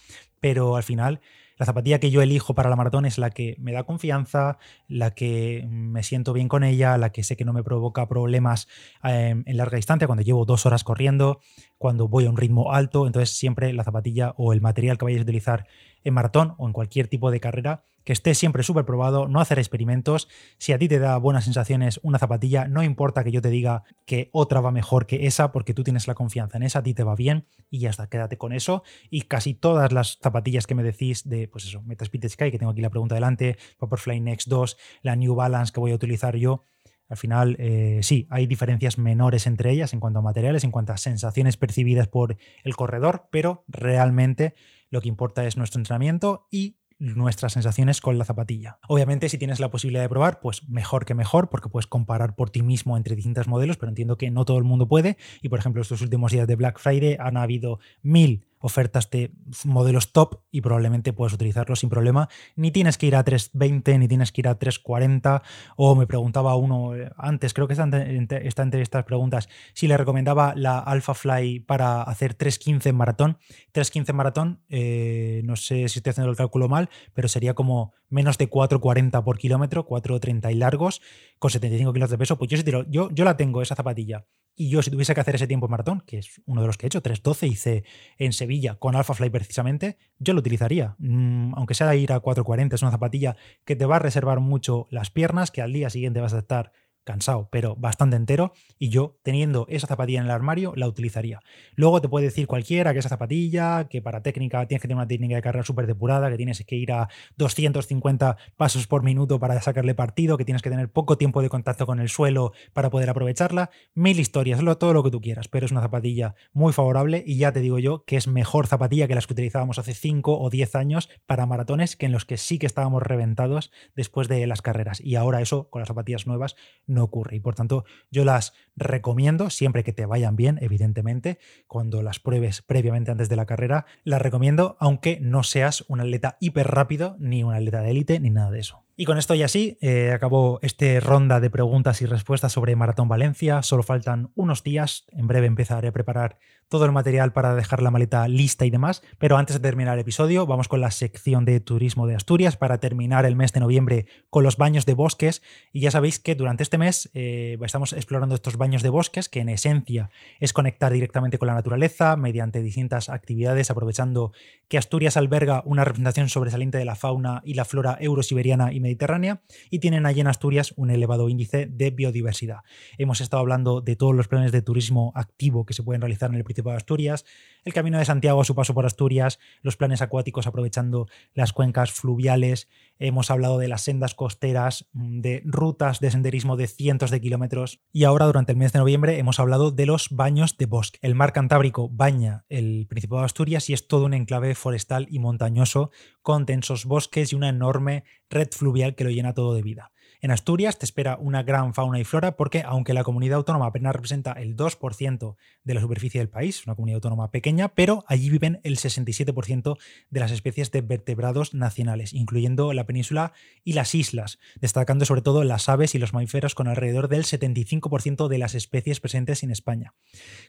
pero 0.47 0.77
al 0.77 0.85
final 0.85 1.21
la 1.59 1.67
zapatilla 1.67 1.99
que 1.99 2.13
yo 2.13 2.23
elijo 2.23 2.55
para 2.55 2.71
la 2.71 2.77
maratón 2.77 3.05
es 3.05 3.19
la 3.19 3.31
que 3.31 3.57
me 3.59 3.73
da 3.73 3.83
confianza, 3.83 4.59
la 4.87 5.13
que 5.13 5.67
me 5.69 6.05
siento 6.05 6.33
bien 6.33 6.47
con 6.47 6.63
ella, 6.63 6.97
la 6.99 7.11
que 7.11 7.25
sé 7.25 7.37
que 7.37 7.45
no 7.45 7.53
me 7.53 7.65
provoca 7.65 8.07
problemas 8.07 8.69
em, 9.03 9.43
en 9.45 9.57
larga 9.57 9.75
distancia 9.75 10.07
cuando 10.07 10.23
llevo 10.23 10.45
dos 10.45 10.65
horas 10.65 10.85
corriendo, 10.85 11.41
cuando 11.79 12.07
voy 12.07 12.27
a 12.27 12.31
un 12.31 12.37
ritmo 12.37 12.73
alto. 12.73 13.09
Entonces 13.09 13.37
siempre 13.37 13.73
la 13.73 13.83
zapatilla 13.83 14.35
o 14.37 14.53
el 14.53 14.61
material 14.61 14.99
que 14.99 15.07
vayáis 15.07 15.23
a 15.23 15.25
utilizar 15.25 15.67
en 16.07 16.15
maratón 16.15 16.55
o 16.57 16.67
en 16.69 16.73
cualquier 16.73 17.09
tipo 17.09 17.33
de 17.33 17.41
carrera 17.41 17.83
que 18.05 18.13
esté 18.13 18.35
siempre 18.35 18.63
súper 18.63 18.85
probado, 18.85 19.27
no 19.27 19.41
hacer 19.41 19.59
experimentos. 19.59 20.29
Si 20.59 20.73
a 20.73 20.79
ti 20.79 20.87
te 20.87 21.01
da 21.01 21.19
buenas 21.19 21.43
sensaciones 21.43 21.99
una 22.05 22.21
zapatilla, 22.21 22.69
no 22.69 22.85
importa 22.85 23.25
que 23.25 23.33
yo 23.33 23.43
te 23.43 23.51
diga 23.51 23.83
que 24.05 24.31
otra 24.33 24.61
va 24.61 24.71
mejor 24.71 25.07
que 25.07 25.27
esa, 25.27 25.51
porque 25.51 25.75
tú 25.75 25.83
tienes 25.83 26.07
la 26.07 26.15
confianza 26.15 26.57
en 26.57 26.63
esa, 26.63 26.79
a 26.79 26.83
ti 26.85 26.95
te 26.95 27.03
va 27.03 27.17
bien 27.17 27.49
y 27.69 27.81
ya 27.81 27.91
está, 27.91 28.09
quédate 28.09 28.39
con 28.39 28.53
eso. 28.53 28.85
Y 29.11 29.23
casi 29.23 29.55
todas 29.55 29.93
las 29.93 30.19
zapatillas 30.23 30.69
que 30.69 30.77
me 30.77 30.85
decís 30.85 31.29
de, 31.29 31.49
pues 31.49 31.65
eso, 31.65 31.83
Metaspeed 31.83 32.29
Sky, 32.29 32.53
que 32.53 32.59
tengo 32.59 32.71
aquí 32.71 32.81
la 32.81 32.91
pregunta 32.91 33.17
delante, 33.17 33.59
Vaporfly 33.81 34.21
Next 34.21 34.47
2, 34.47 34.77
la 35.03 35.17
New 35.17 35.35
Balance 35.35 35.73
que 35.73 35.81
voy 35.81 35.91
a 35.91 35.97
utilizar 35.97 36.37
yo, 36.37 36.63
al 37.09 37.17
final, 37.17 37.57
eh, 37.59 38.01
sí, 38.03 38.27
hay 38.31 38.47
diferencias 38.47 38.99
menores 38.99 39.47
entre 39.47 39.71
ellas 39.71 39.93
en 39.93 40.01
cuanto 40.01 40.19
a 40.19 40.23
materiales, 40.23 40.65
en 40.65 40.71
cuanto 40.71 40.93
a 40.93 40.97
sensaciones 40.97 41.57
percibidas 41.57 42.09
por 42.09 42.37
el 42.65 42.77
corredor, 42.77 43.29
pero 43.31 43.65
realmente 43.69 44.55
lo 44.91 45.01
que 45.01 45.09
importa 45.09 45.47
es 45.47 45.57
nuestro 45.57 45.81
entrenamiento 45.81 46.47
y 46.51 46.77
nuestras 46.99 47.53
sensaciones 47.53 48.01
con 48.01 48.19
la 48.19 48.25
zapatilla. 48.25 48.79
Obviamente, 48.89 49.29
si 49.29 49.39
tienes 49.39 49.61
la 49.61 49.71
posibilidad 49.71 50.03
de 50.03 50.09
probar, 50.09 50.41
pues 50.41 50.67
mejor 50.69 51.05
que 51.05 51.15
mejor, 51.15 51.51
porque 51.51 51.69
puedes 51.69 51.87
comparar 51.87 52.35
por 52.35 52.51
ti 52.51 52.63
mismo 52.63 52.97
entre 52.97 53.15
distintos 53.15 53.49
modelos, 53.49 53.77
pero 53.77 53.91
entiendo 53.91 54.17
que 54.17 54.31
no 54.31 54.45
todo 54.45 54.59
el 54.59 54.65
mundo 54.65 54.89
puede. 54.89 55.19
Y 55.43 55.49
por 55.49 55.59
ejemplo, 55.59 55.83
estos 55.83 56.01
últimos 56.01 56.33
días 56.33 56.47
de 56.47 56.57
Black 56.57 56.79
Friday 56.79 57.17
han 57.21 57.37
habido 57.37 57.81
mil 58.03 58.47
ofertas 58.59 59.11
de 59.11 59.31
modelos 59.65 60.13
top 60.13 60.43
y 60.51 60.61
probablemente 60.61 61.13
puedes 61.13 61.33
utilizarlos 61.33 61.81
sin 61.81 61.91
problema. 61.91 62.29
Ni 62.55 62.71
tienes 62.71 62.99
que 62.99 63.07
ir 63.07 63.17
a 63.17 63.25
320, 63.25 63.99
ni 63.99 64.09
tienes 64.09 64.33
que 64.33 64.41
ir 64.41 64.49
a 64.49 64.59
340. 64.59 65.43
O 65.77 65.95
me 65.95 66.07
preguntaba 66.07 66.57
uno 66.57 66.95
eh, 66.95 67.11
antes, 67.17 67.55
creo 67.55 67.67
que 67.67 67.75
está 67.75 67.85
entre, 67.85 68.47
estas 68.83 69.05
preguntas, 69.05 69.49
si 69.75 69.87
le 69.87 69.97
recomendaba 69.97 70.55
la 70.57 70.79
Alpha 70.79 71.15
Fly 71.15 71.61
para 71.61 72.03
hacer 72.03 72.35
315 72.35 72.89
en 72.89 72.97
maratón. 72.97 73.39
315 73.73 74.13
en 74.13 74.17
maratón, 74.17 74.61
eh, 74.69 75.43
no 75.45 75.57
sé 75.57 75.89
si 75.89 75.99
estoy 75.99 76.11
haciendo 76.11 76.31
el 76.31 76.37
cálculo 76.37 76.69
mal, 76.69 76.89
pero 77.15 77.29
sería 77.29 77.55
como 77.55 77.93
menos 78.09 78.39
de 78.39 78.49
440 78.49 79.23
por 79.25 79.39
kilómetro, 79.39 79.87
430 79.87 80.53
y 80.53 80.55
largos, 80.55 81.03
con 81.39 81.51
75 81.51 81.93
kilos 81.93 82.11
de 82.11 82.19
peso. 82.19 82.39
Pues 82.39 82.51
yo, 82.51 82.85
yo, 82.89 83.11
yo 83.11 83.25
la 83.25 83.37
tengo, 83.37 83.63
esa 83.63 83.75
zapatilla. 83.75 84.27
Y 84.59 84.71
yo, 84.71 84.81
si 84.83 84.91
tuviese 84.91 85.15
que 85.15 85.21
hacer 85.21 85.35
ese 85.35 85.47
tiempo 85.47 85.67
en 85.67 85.71
maratón, 85.71 86.03
que 86.07 86.19
es 86.19 86.41
uno 86.47 86.63
de 86.63 86.67
los 86.67 86.79
que 86.79 86.87
he 86.87 86.89
hecho, 86.89 87.03
3.12 87.03 87.47
hice 87.47 87.85
en 88.17 88.33
Sevilla 88.33 88.77
con 88.77 88.97
Alpha 88.97 89.13
Fly 89.13 89.29
precisamente, 89.29 89.99
yo 90.19 90.33
lo 90.33 90.41
utilizaría. 90.41 90.97
Mm, 90.99 91.53
aunque 91.55 91.75
sea 91.75 91.95
ir 91.95 92.11
a 92.11 92.23
4.40, 92.23 92.73
es 92.73 92.83
una 92.83 92.91
zapatilla 92.91 93.37
que 93.67 93.77
te 93.77 93.85
va 93.85 93.97
a 93.97 93.99
reservar 93.99 94.41
mucho 94.41 94.87
las 94.91 95.11
piernas, 95.11 95.51
que 95.51 95.61
al 95.61 95.75
día 95.75 95.91
siguiente 95.91 96.21
vas 96.21 96.33
a 96.33 96.39
estar 96.39 96.73
cansado, 97.07 97.49
pero 97.51 97.77
bastante 97.77 98.17
entero, 98.17 98.53
y 98.79 98.91
yo, 98.91 99.17
teniendo 99.23 99.67
esa 99.71 99.87
zapatilla 99.87 100.19
en 100.19 100.27
el 100.27 100.33
armario, 100.33 100.73
la 100.77 100.89
utilizaría. 100.89 101.41
Luego 101.77 102.01
te 102.01 102.09
puede 102.09 102.27
decir 102.27 102.47
cualquiera 102.47 102.93
que 102.93 102.99
esa 102.99 103.09
zapatilla, 103.09 103.89
que 103.89 104.03
para 104.03 104.23
técnica 104.23 104.67
tienes 104.67 104.83
que 104.83 104.89
tener 104.89 104.97
una 104.97 105.07
técnica 105.07 105.37
de 105.37 105.43
carrera 105.43 105.65
súper 105.65 105.87
depurada, 105.87 106.29
que 106.29 106.37
tienes 106.37 106.63
que 106.67 106.75
ir 106.75 106.93
a 106.93 107.09
250 107.37 108.37
pasos 108.57 108.87
por 108.89 109.05
minuto 109.05 109.39
para 109.39 109.61
sacarle 109.63 109.95
partido, 109.95 110.37
que 110.37 110.45
tienes 110.45 110.63
que 110.63 110.69
tener 110.69 110.91
poco 110.91 111.17
tiempo 111.17 111.43
de 111.43 111.49
contacto 111.49 111.87
con 111.87 112.01
el 112.01 112.09
suelo 112.09 112.53
para 112.73 112.91
poder 112.91 113.09
aprovecharla. 113.09 113.71
Mil 113.95 114.19
historias, 114.19 114.61
todo 114.79 114.93
lo 114.93 115.05
que 115.05 115.11
tú 115.13 115.21
quieras, 115.21 115.47
pero 115.47 115.65
es 115.65 115.73
una 115.73 115.83
zapatilla 115.83 116.35
muy 116.53 116.73
favorable 116.73 117.23
y 117.25 117.39
ya 117.39 117.53
te 117.53 117.61
digo 117.61 117.79
yo 117.79 118.05
que 118.05 118.17
es 118.17 118.27
mejor 118.27 118.67
zapatilla 118.67 119.07
que 119.07 119.15
las 119.15 119.29
que 119.29 119.35
utilizábamos 119.35 119.79
hace 119.79 119.95
5 119.95 120.41
o 120.41 120.51
10 120.51 120.75
años 120.75 121.09
para 121.25 121.47
maratones, 121.47 121.95
que 121.95 122.07
en 122.07 122.13
los 122.13 122.25
que 122.25 122.37
sí 122.37 122.59
que 122.59 122.67
estábamos 122.67 123.05
reventados 123.05 123.71
después 123.95 124.27
de 124.27 124.45
las 124.49 124.61
carreras. 124.61 125.01
Y 125.01 125.15
ahora 125.15 125.41
eso, 125.41 125.71
con 125.71 125.81
las 125.81 125.89
zapatillas 125.89 126.27
nuevas, 126.27 126.57
no 126.87 126.96
ocurre. 127.05 127.37
Y 127.37 127.41
por 127.41 127.55
tanto, 127.55 127.85
yo 128.11 128.25
las 128.25 128.53
recomiendo 128.77 129.51
siempre 129.51 129.85
que 129.85 129.93
te 129.93 130.07
vayan 130.07 130.37
bien, 130.37 130.59
evidentemente, 130.61 131.39
cuando 131.67 132.03
las 132.03 132.21
pruebes 132.21 132.63
previamente 132.63 133.11
antes 133.11 133.29
de 133.29 133.37
la 133.37 133.47
carrera, 133.47 133.87
las 134.05 134.23
recomiendo, 134.23 134.77
aunque 134.79 135.19
no 135.21 135.43
seas 135.43 135.85
un 135.89 136.01
atleta 136.01 136.37
hiper 136.41 136.69
rápido, 136.69 137.17
ni 137.19 137.43
un 137.43 137.55
atleta 137.55 137.81
de 137.81 137.91
élite, 137.91 138.21
ni 138.21 138.31
nada 138.31 138.51
de 138.51 138.61
eso. 138.61 138.87
Y 138.99 139.05
con 139.05 139.19
esto 139.19 139.35
ya 139.35 139.47
sí, 139.47 139.77
eh, 139.83 140.11
acabó 140.13 140.59
este 140.63 141.01
ronda 141.01 141.39
de 141.39 141.51
preguntas 141.51 142.01
y 142.01 142.07
respuestas 142.07 142.53
sobre 142.53 142.77
Maratón 142.77 143.09
Valencia. 143.09 143.63
Solo 143.63 143.83
faltan 143.83 144.31
unos 144.35 144.63
días. 144.63 145.05
En 145.13 145.27
breve 145.27 145.47
empezaré 145.47 145.89
a 145.89 145.93
preparar 145.93 146.39
todo 146.69 146.87
el 146.87 146.93
material 146.93 147.35
para 147.35 147.55
dejar 147.55 147.83
la 147.83 147.91
maleta 147.91 148.27
lista 148.27 148.65
y 148.65 148.71
demás. 148.71 149.03
Pero 149.19 149.37
antes 149.37 149.55
de 149.57 149.61
terminar 149.61 149.95
el 149.95 150.01
episodio, 150.01 150.47
vamos 150.47 150.69
con 150.69 150.81
la 150.81 150.91
sección 150.91 151.45
de 151.45 151.61
turismo 151.61 152.07
de 152.07 152.15
Asturias 152.15 152.57
para 152.57 152.79
terminar 152.79 153.27
el 153.27 153.37
mes 153.37 153.53
de 153.53 153.61
noviembre 153.61 154.07
con 154.31 154.45
los 154.45 154.57
baños 154.57 154.87
de 154.87 154.95
bosques. 154.95 155.43
Y 155.73 155.81
ya 155.81 155.91
sabéis 155.91 156.19
que 156.19 156.35
durante 156.35 156.63
este 156.63 156.79
mes 156.79 157.11
eh, 157.13 157.59
estamos 157.63 157.93
explorando 157.93 158.35
estos 158.35 158.57
baños 158.57 158.66
de 158.67 158.89
bosques, 158.89 159.29
que 159.29 159.41
en 159.41 159.49
esencia 159.49 160.11
es 160.41 160.53
conectar 160.53 160.93
directamente 160.93 161.39
con 161.39 161.47
la 161.47 161.55
naturaleza 161.55 162.17
mediante 162.17 162.63
distintas 162.63 163.09
actividades, 163.09 163.71
aprovechando 163.71 164.33
que 164.69 164.77
Asturias 164.77 165.17
alberga 165.17 165.63
una 165.65 165.85
representación 165.85 166.29
sobresaliente 166.29 166.77
de 166.77 166.85
la 166.85 166.97
fauna 166.97 167.43
y 167.45 167.55
la 167.55 167.65
flora 167.65 167.97
eurosiberiana 168.01 168.73
y 168.73 168.81
mediterránea 168.81 169.41
y 169.71 169.79
tienen 169.79 170.05
allí 170.05 170.21
en 170.21 170.27
Asturias 170.27 170.75
un 170.77 170.91
elevado 170.91 171.29
índice 171.29 171.67
de 171.67 171.91
biodiversidad. 171.91 172.59
Hemos 172.99 173.21
estado 173.21 173.41
hablando 173.41 173.81
de 173.81 173.95
todos 173.95 174.15
los 174.15 174.27
planes 174.27 174.51
de 174.51 174.63
turismo 174.63 175.13
activo 175.15 175.65
que 175.65 175.73
se 175.73 175.85
pueden 175.85 176.01
realizar 176.01 176.31
en 176.31 176.37
el 176.37 176.45
Principado 176.45 176.73
de 176.73 176.79
Asturias, 176.79 177.25
el 177.65 177.73
Camino 177.73 177.99
de 177.99 178.05
Santiago 178.05 178.41
a 178.41 178.45
su 178.45 178.57
paso 178.57 178.75
por 178.75 178.85
Asturias, 178.85 179.39
los 179.63 179.77
planes 179.77 180.03
acuáticos 180.03 180.47
aprovechando 180.47 181.07
las 181.35 181.53
cuencas 181.53 181.93
fluviales, 181.93 182.69
hemos 182.99 183.31
hablado 183.31 183.59
de 183.59 183.69
las 183.69 183.83
sendas 183.83 184.15
costeras, 184.15 184.89
mm, 184.93 185.21
de 185.21 185.43
rutas 185.45 186.01
de 186.01 186.11
senderismo 186.11 186.57
de 186.57 186.67
cientos 186.67 187.11
de 187.11 187.21
kilómetros 187.21 187.81
y 187.93 188.05
ahora 188.05 188.27
durante 188.27 188.53
el 188.53 188.56
mes 188.57 188.73
de 188.73 188.79
noviembre 188.79 189.19
hemos 189.19 189.39
hablado 189.39 189.71
de 189.71 189.87
los 189.87 190.09
baños 190.11 190.57
de 190.57 190.67
bosque. 190.67 190.99
El 191.03 191.15
mar 191.15 191.33
Cantábrico 191.33 191.89
baña 191.89 192.45
el 192.49 192.87
Principado 192.89 193.21
de 193.21 193.27
Asturias 193.27 193.69
y 193.69 193.75
es 193.75 193.87
todo 193.87 194.07
un 194.07 194.15
enclave 194.15 194.55
forestal 194.55 195.07
y 195.11 195.19
montañoso 195.19 195.91
con 196.23 196.47
densos 196.47 196.85
bosques 196.85 197.33
y 197.33 197.37
una 197.37 197.49
enorme 197.49 198.05
red 198.31 198.49
fluvial 198.51 198.95
que 198.95 199.05
lo 199.05 199.11
llena 199.11 199.35
todo 199.35 199.55
de 199.55 199.63
vida. 199.63 199.93
En 200.21 200.31
Asturias 200.31 200.79
te 200.79 200.87
espera 200.87 201.19
una 201.21 201.43
gran 201.43 201.75
fauna 201.75 202.01
y 202.01 202.05
flora 202.05 202.37
porque, 202.37 202.63
aunque 202.63 202.95
la 202.95 203.05
comunidad 203.05 203.37
autónoma 203.37 203.67
apenas 203.67 203.95
representa 203.95 204.33
el 204.33 204.57
2% 204.57 205.37
de 205.65 205.75
la 205.75 205.81
superficie 205.81 206.21
del 206.21 206.29
país, 206.29 206.67
una 206.67 206.75
comunidad 206.75 206.97
autónoma 206.97 207.31
pequeña, 207.31 207.69
pero 207.69 208.05
allí 208.09 208.31
viven 208.31 208.61
el 208.65 208.77
67% 208.77 209.77
de 210.11 210.21
las 210.21 210.31
especies 210.31 210.71
de 210.71 210.81
vertebrados 210.81 211.55
nacionales, 211.55 212.15
incluyendo 212.15 212.73
la 212.73 212.87
península 212.87 213.33
y 213.63 213.75
las 213.75 213.95
islas, 213.95 214.39
destacando 214.61 215.05
sobre 215.05 215.23
todo 215.23 215.45
las 215.45 215.69
aves 215.69 215.95
y 215.95 215.99
los 215.99 216.13
mamíferos 216.13 216.55
con 216.55 216.69
alrededor 216.69 217.09
del 217.09 217.25
75% 217.25 218.29
de 218.29 218.39
las 218.39 218.55
especies 218.55 219.01
presentes 219.01 219.43
en 219.43 219.51
España. 219.51 219.95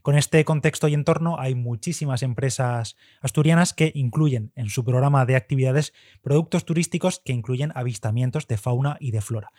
Con 0.01 0.17
este 0.17 0.43
contexto 0.45 0.87
y 0.87 0.93
entorno 0.93 1.39
hay 1.39 1.55
muchísimas 1.55 2.23
empresas 2.23 2.95
asturianas 3.21 3.73
que 3.73 3.91
incluyen 3.95 4.51
en 4.55 4.69
su 4.69 4.83
programa 4.83 5.25
de 5.25 5.35
actividades 5.35 5.93
productos 6.21 6.65
turísticos 6.65 7.21
que 7.23 7.33
incluyen 7.33 7.71
avistamientos 7.75 8.47
de 8.47 8.57
fauna 8.57 8.97
y 8.99 9.11
de 9.11 9.21
flora. 9.21 9.51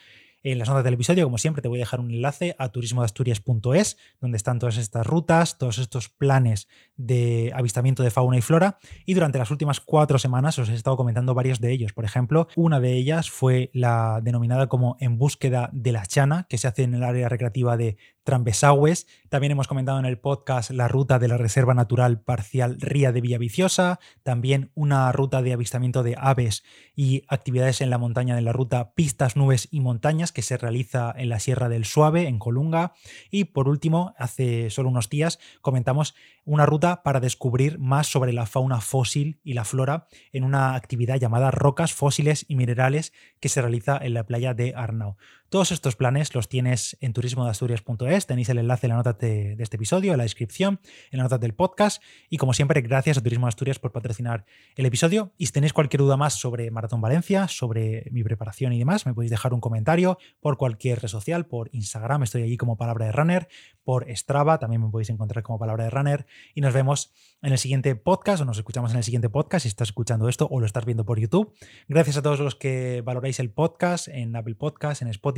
En 0.42 0.58
las 0.58 0.68
notas 0.68 0.84
del 0.84 0.94
episodio, 0.94 1.24
como 1.24 1.38
siempre, 1.38 1.62
te 1.62 1.68
voy 1.68 1.78
a 1.78 1.82
dejar 1.82 1.98
un 2.00 2.12
enlace 2.12 2.54
a 2.58 2.68
turismodeasturias.es, 2.68 3.96
donde 4.20 4.36
están 4.36 4.58
todas 4.58 4.76
estas 4.76 5.06
rutas, 5.06 5.58
todos 5.58 5.78
estos 5.78 6.08
planes 6.08 6.68
de 6.96 7.52
avistamiento 7.54 8.02
de 8.02 8.10
fauna 8.10 8.38
y 8.38 8.40
flora. 8.40 8.78
Y 9.04 9.14
durante 9.14 9.38
las 9.38 9.50
últimas 9.50 9.80
cuatro 9.80 10.18
semanas 10.18 10.58
os 10.58 10.68
he 10.68 10.74
estado 10.74 10.96
comentando 10.96 11.34
varios 11.34 11.60
de 11.60 11.72
ellos. 11.72 11.92
Por 11.92 12.04
ejemplo, 12.04 12.46
una 12.54 12.78
de 12.78 12.92
ellas 12.92 13.30
fue 13.30 13.70
la 13.72 14.20
denominada 14.22 14.68
como 14.68 14.96
En 15.00 15.18
búsqueda 15.18 15.70
de 15.72 15.92
la 15.92 16.06
chana, 16.06 16.46
que 16.48 16.58
se 16.58 16.68
hace 16.68 16.84
en 16.84 16.94
el 16.94 17.02
área 17.02 17.28
recreativa 17.28 17.76
de 17.76 17.96
Trambesaues. 18.28 19.06
También 19.30 19.52
hemos 19.52 19.68
comentado 19.68 19.98
en 19.98 20.04
el 20.04 20.18
podcast 20.18 20.70
la 20.70 20.86
ruta 20.86 21.18
de 21.18 21.28
la 21.28 21.38
Reserva 21.38 21.72
Natural 21.72 22.20
Parcial 22.20 22.76
Ría 22.78 23.10
de 23.10 23.22
Villaviciosa, 23.22 24.00
también 24.22 24.70
una 24.74 25.10
ruta 25.12 25.40
de 25.40 25.54
avistamiento 25.54 26.02
de 26.02 26.14
aves 26.18 26.62
y 26.94 27.22
actividades 27.28 27.80
en 27.80 27.88
la 27.88 27.96
montaña 27.96 28.36
de 28.36 28.42
la 28.42 28.52
ruta 28.52 28.92
Pistas, 28.92 29.34
Nubes 29.34 29.68
y 29.70 29.80
Montañas 29.80 30.30
que 30.30 30.42
se 30.42 30.58
realiza 30.58 31.10
en 31.16 31.30
la 31.30 31.40
Sierra 31.40 31.70
del 31.70 31.86
Suave, 31.86 32.28
en 32.28 32.38
Colunga. 32.38 32.92
Y 33.30 33.44
por 33.44 33.66
último, 33.66 34.12
hace 34.18 34.68
solo 34.68 34.90
unos 34.90 35.08
días 35.08 35.38
comentamos 35.62 36.14
una 36.44 36.66
ruta 36.66 37.02
para 37.02 37.20
descubrir 37.20 37.78
más 37.78 38.08
sobre 38.08 38.34
la 38.34 38.44
fauna 38.44 38.82
fósil 38.82 39.40
y 39.42 39.54
la 39.54 39.64
flora 39.64 40.06
en 40.32 40.44
una 40.44 40.74
actividad 40.74 41.16
llamada 41.16 41.50
Rocas 41.50 41.94
Fósiles 41.94 42.44
y 42.46 42.56
Minerales 42.56 43.14
que 43.40 43.48
se 43.48 43.62
realiza 43.62 43.98
en 44.02 44.12
la 44.12 44.24
playa 44.24 44.52
de 44.52 44.74
Arnau. 44.76 45.16
Todos 45.50 45.72
estos 45.72 45.96
planes 45.96 46.34
los 46.34 46.50
tienes 46.50 46.98
en 47.00 47.14
turismodeasturias.es, 47.14 48.26
tenéis 48.26 48.50
el 48.50 48.58
enlace 48.58 48.86
en 48.86 48.90
la 48.90 48.96
nota 48.96 49.14
de, 49.14 49.56
este 49.58 49.76
episodio, 49.76 50.12
en 50.12 50.18
la 50.18 50.24
descripción, 50.24 50.78
en 51.10 51.16
la 51.16 51.22
nota 51.22 51.38
del 51.38 51.54
podcast. 51.54 52.02
Y 52.28 52.36
como 52.36 52.52
siempre, 52.52 52.82
gracias 52.82 53.16
a 53.16 53.22
Turismo 53.22 53.46
de 53.46 53.48
Asturias 53.48 53.78
por 53.78 53.90
patrocinar 53.90 54.44
el 54.76 54.84
episodio. 54.84 55.32
Y 55.38 55.46
si 55.46 55.52
tenéis 55.52 55.72
cualquier 55.72 56.02
duda 56.02 56.18
más 56.18 56.34
sobre 56.34 56.70
Maratón 56.70 57.00
Valencia, 57.00 57.48
sobre 57.48 58.10
mi 58.10 58.22
preparación 58.22 58.74
y 58.74 58.78
demás, 58.78 59.06
me 59.06 59.14
podéis 59.14 59.30
dejar 59.30 59.54
un 59.54 59.60
comentario 59.60 60.18
por 60.40 60.58
cualquier 60.58 61.00
red 61.00 61.08
social, 61.08 61.46
por 61.46 61.70
Instagram, 61.72 62.24
estoy 62.24 62.42
allí 62.42 62.58
como 62.58 62.76
Palabra 62.76 63.06
de 63.06 63.12
Runner, 63.12 63.48
por 63.84 64.04
Strava, 64.14 64.58
también 64.58 64.82
me 64.82 64.90
podéis 64.90 65.08
encontrar 65.08 65.42
como 65.42 65.58
Palabra 65.58 65.84
de 65.84 65.90
Runner. 65.90 66.26
Y 66.54 66.60
nos 66.60 66.74
vemos 66.74 67.10
en 67.40 67.52
el 67.52 67.58
siguiente 67.58 67.96
podcast 67.96 68.42
o 68.42 68.44
nos 68.44 68.58
escuchamos 68.58 68.90
en 68.90 68.98
el 68.98 69.04
siguiente 69.04 69.30
podcast 69.30 69.62
si 69.62 69.68
estás 69.68 69.88
escuchando 69.88 70.28
esto 70.28 70.46
o 70.50 70.60
lo 70.60 70.66
estás 70.66 70.84
viendo 70.84 71.06
por 71.06 71.18
YouTube. 71.18 71.54
Gracias 71.88 72.18
a 72.18 72.22
todos 72.22 72.40
los 72.40 72.54
que 72.54 73.00
valoráis 73.02 73.40
el 73.40 73.50
podcast 73.50 74.08
en 74.08 74.36
Apple 74.36 74.56
Podcast, 74.56 75.00
en 75.00 75.08
Spotify 75.08 75.37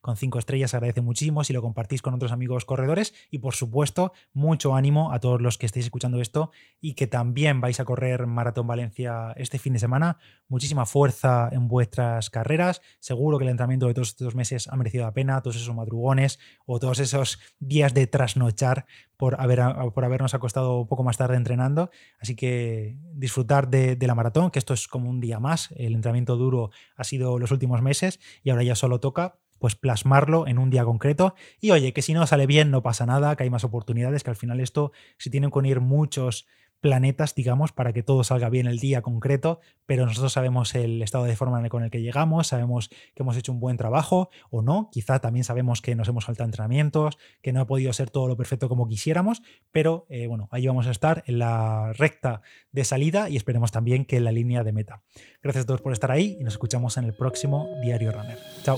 con 0.00 0.16
cinco 0.16 0.38
estrellas, 0.38 0.74
agradece 0.74 1.00
muchísimo 1.00 1.44
si 1.44 1.52
lo 1.52 1.62
compartís 1.62 2.02
con 2.02 2.14
otros 2.14 2.32
amigos 2.32 2.64
corredores 2.64 3.14
y 3.30 3.38
por 3.38 3.54
supuesto 3.54 4.12
mucho 4.32 4.74
ánimo 4.74 5.12
a 5.12 5.20
todos 5.20 5.40
los 5.40 5.58
que 5.58 5.66
estéis 5.66 5.86
escuchando 5.86 6.20
esto 6.20 6.50
y 6.80 6.94
que 6.94 7.06
también 7.06 7.60
vais 7.60 7.80
a 7.80 7.84
correr 7.84 8.26
Maratón 8.26 8.66
Valencia 8.66 9.32
este 9.36 9.58
fin 9.58 9.72
de 9.72 9.78
semana. 9.78 10.18
Muchísima 10.48 10.86
fuerza 10.86 11.48
en 11.52 11.68
vuestras 11.68 12.30
carreras. 12.30 12.82
Seguro 13.00 13.38
que 13.38 13.44
el 13.44 13.50
entrenamiento 13.50 13.86
de 13.86 13.94
todos 13.94 14.08
estos 14.08 14.34
meses 14.34 14.68
ha 14.68 14.76
merecido 14.76 15.04
la 15.04 15.12
pena, 15.12 15.40
todos 15.40 15.56
esos 15.56 15.74
madrugones 15.74 16.38
o 16.66 16.78
todos 16.78 16.98
esos 16.98 17.38
días 17.58 17.94
de 17.94 18.06
trasnochar 18.06 18.86
por, 19.24 19.40
haber, 19.40 19.62
por 19.94 20.04
habernos 20.04 20.34
acostado 20.34 20.80
un 20.80 20.86
poco 20.86 21.02
más 21.02 21.16
tarde 21.16 21.36
entrenando. 21.36 21.90
Así 22.20 22.36
que 22.36 22.98
disfrutar 23.14 23.70
de, 23.70 23.96
de, 23.96 24.06
la 24.06 24.14
maratón, 24.14 24.50
que 24.50 24.58
esto 24.58 24.74
es 24.74 24.86
como 24.86 25.08
un 25.08 25.18
día 25.18 25.40
más. 25.40 25.70
El 25.76 25.94
entrenamiento 25.94 26.36
duro 26.36 26.72
ha 26.94 27.04
sido 27.04 27.38
los 27.38 27.50
últimos 27.50 27.80
meses 27.80 28.20
y 28.42 28.50
ahora 28.50 28.64
ya 28.64 28.74
solo 28.74 29.00
toca 29.00 29.38
pues 29.58 29.76
plasmarlo 29.76 30.46
en 30.46 30.58
un 30.58 30.68
día 30.68 30.84
concreto. 30.84 31.34
Y 31.58 31.70
oye, 31.70 31.94
que 31.94 32.02
si 32.02 32.12
no 32.12 32.26
sale 32.26 32.46
bien 32.46 32.70
no 32.70 32.82
pasa 32.82 33.06
nada, 33.06 33.34
que 33.34 33.44
hay 33.44 33.50
más 33.50 33.64
oportunidades, 33.64 34.22
que 34.22 34.28
al 34.28 34.36
final 34.36 34.60
esto, 34.60 34.92
si 35.16 35.30
tienen 35.30 35.50
que 35.50 35.58
unir 35.58 35.80
muchos 35.80 36.46
planetas, 36.84 37.34
digamos, 37.34 37.72
para 37.72 37.94
que 37.94 38.02
todo 38.02 38.24
salga 38.24 38.50
bien 38.50 38.66
el 38.66 38.78
día 38.78 39.00
concreto, 39.00 39.58
pero 39.86 40.04
nosotros 40.04 40.34
sabemos 40.34 40.74
el 40.74 41.00
estado 41.00 41.24
de 41.24 41.34
forma 41.34 41.66
con 41.70 41.82
el 41.82 41.90
que 41.90 42.02
llegamos, 42.02 42.48
sabemos 42.48 42.90
que 42.90 43.22
hemos 43.22 43.38
hecho 43.38 43.52
un 43.52 43.58
buen 43.58 43.78
trabajo 43.78 44.28
o 44.50 44.60
no, 44.60 44.90
quizá 44.92 45.18
también 45.18 45.44
sabemos 45.44 45.80
que 45.80 45.94
nos 45.94 46.08
hemos 46.08 46.24
saltado 46.24 46.44
entrenamientos, 46.44 47.16
que 47.40 47.54
no 47.54 47.62
ha 47.62 47.66
podido 47.66 47.90
ser 47.94 48.10
todo 48.10 48.28
lo 48.28 48.36
perfecto 48.36 48.68
como 48.68 48.86
quisiéramos, 48.86 49.40
pero 49.72 50.04
eh, 50.10 50.26
bueno, 50.26 50.50
ahí 50.50 50.66
vamos 50.66 50.86
a 50.86 50.90
estar 50.90 51.24
en 51.26 51.38
la 51.38 51.94
recta 51.94 52.42
de 52.70 52.84
salida 52.84 53.30
y 53.30 53.38
esperemos 53.38 53.72
también 53.72 54.04
que 54.04 54.18
en 54.18 54.24
la 54.24 54.32
línea 54.32 54.62
de 54.62 54.72
meta. 54.72 55.02
Gracias 55.42 55.64
a 55.64 55.66
todos 55.66 55.80
por 55.80 55.94
estar 55.94 56.10
ahí 56.10 56.36
y 56.38 56.44
nos 56.44 56.52
escuchamos 56.52 56.98
en 56.98 57.04
el 57.04 57.14
próximo 57.14 57.66
Diario 57.82 58.12
Runner. 58.12 58.36
Chao. 58.62 58.76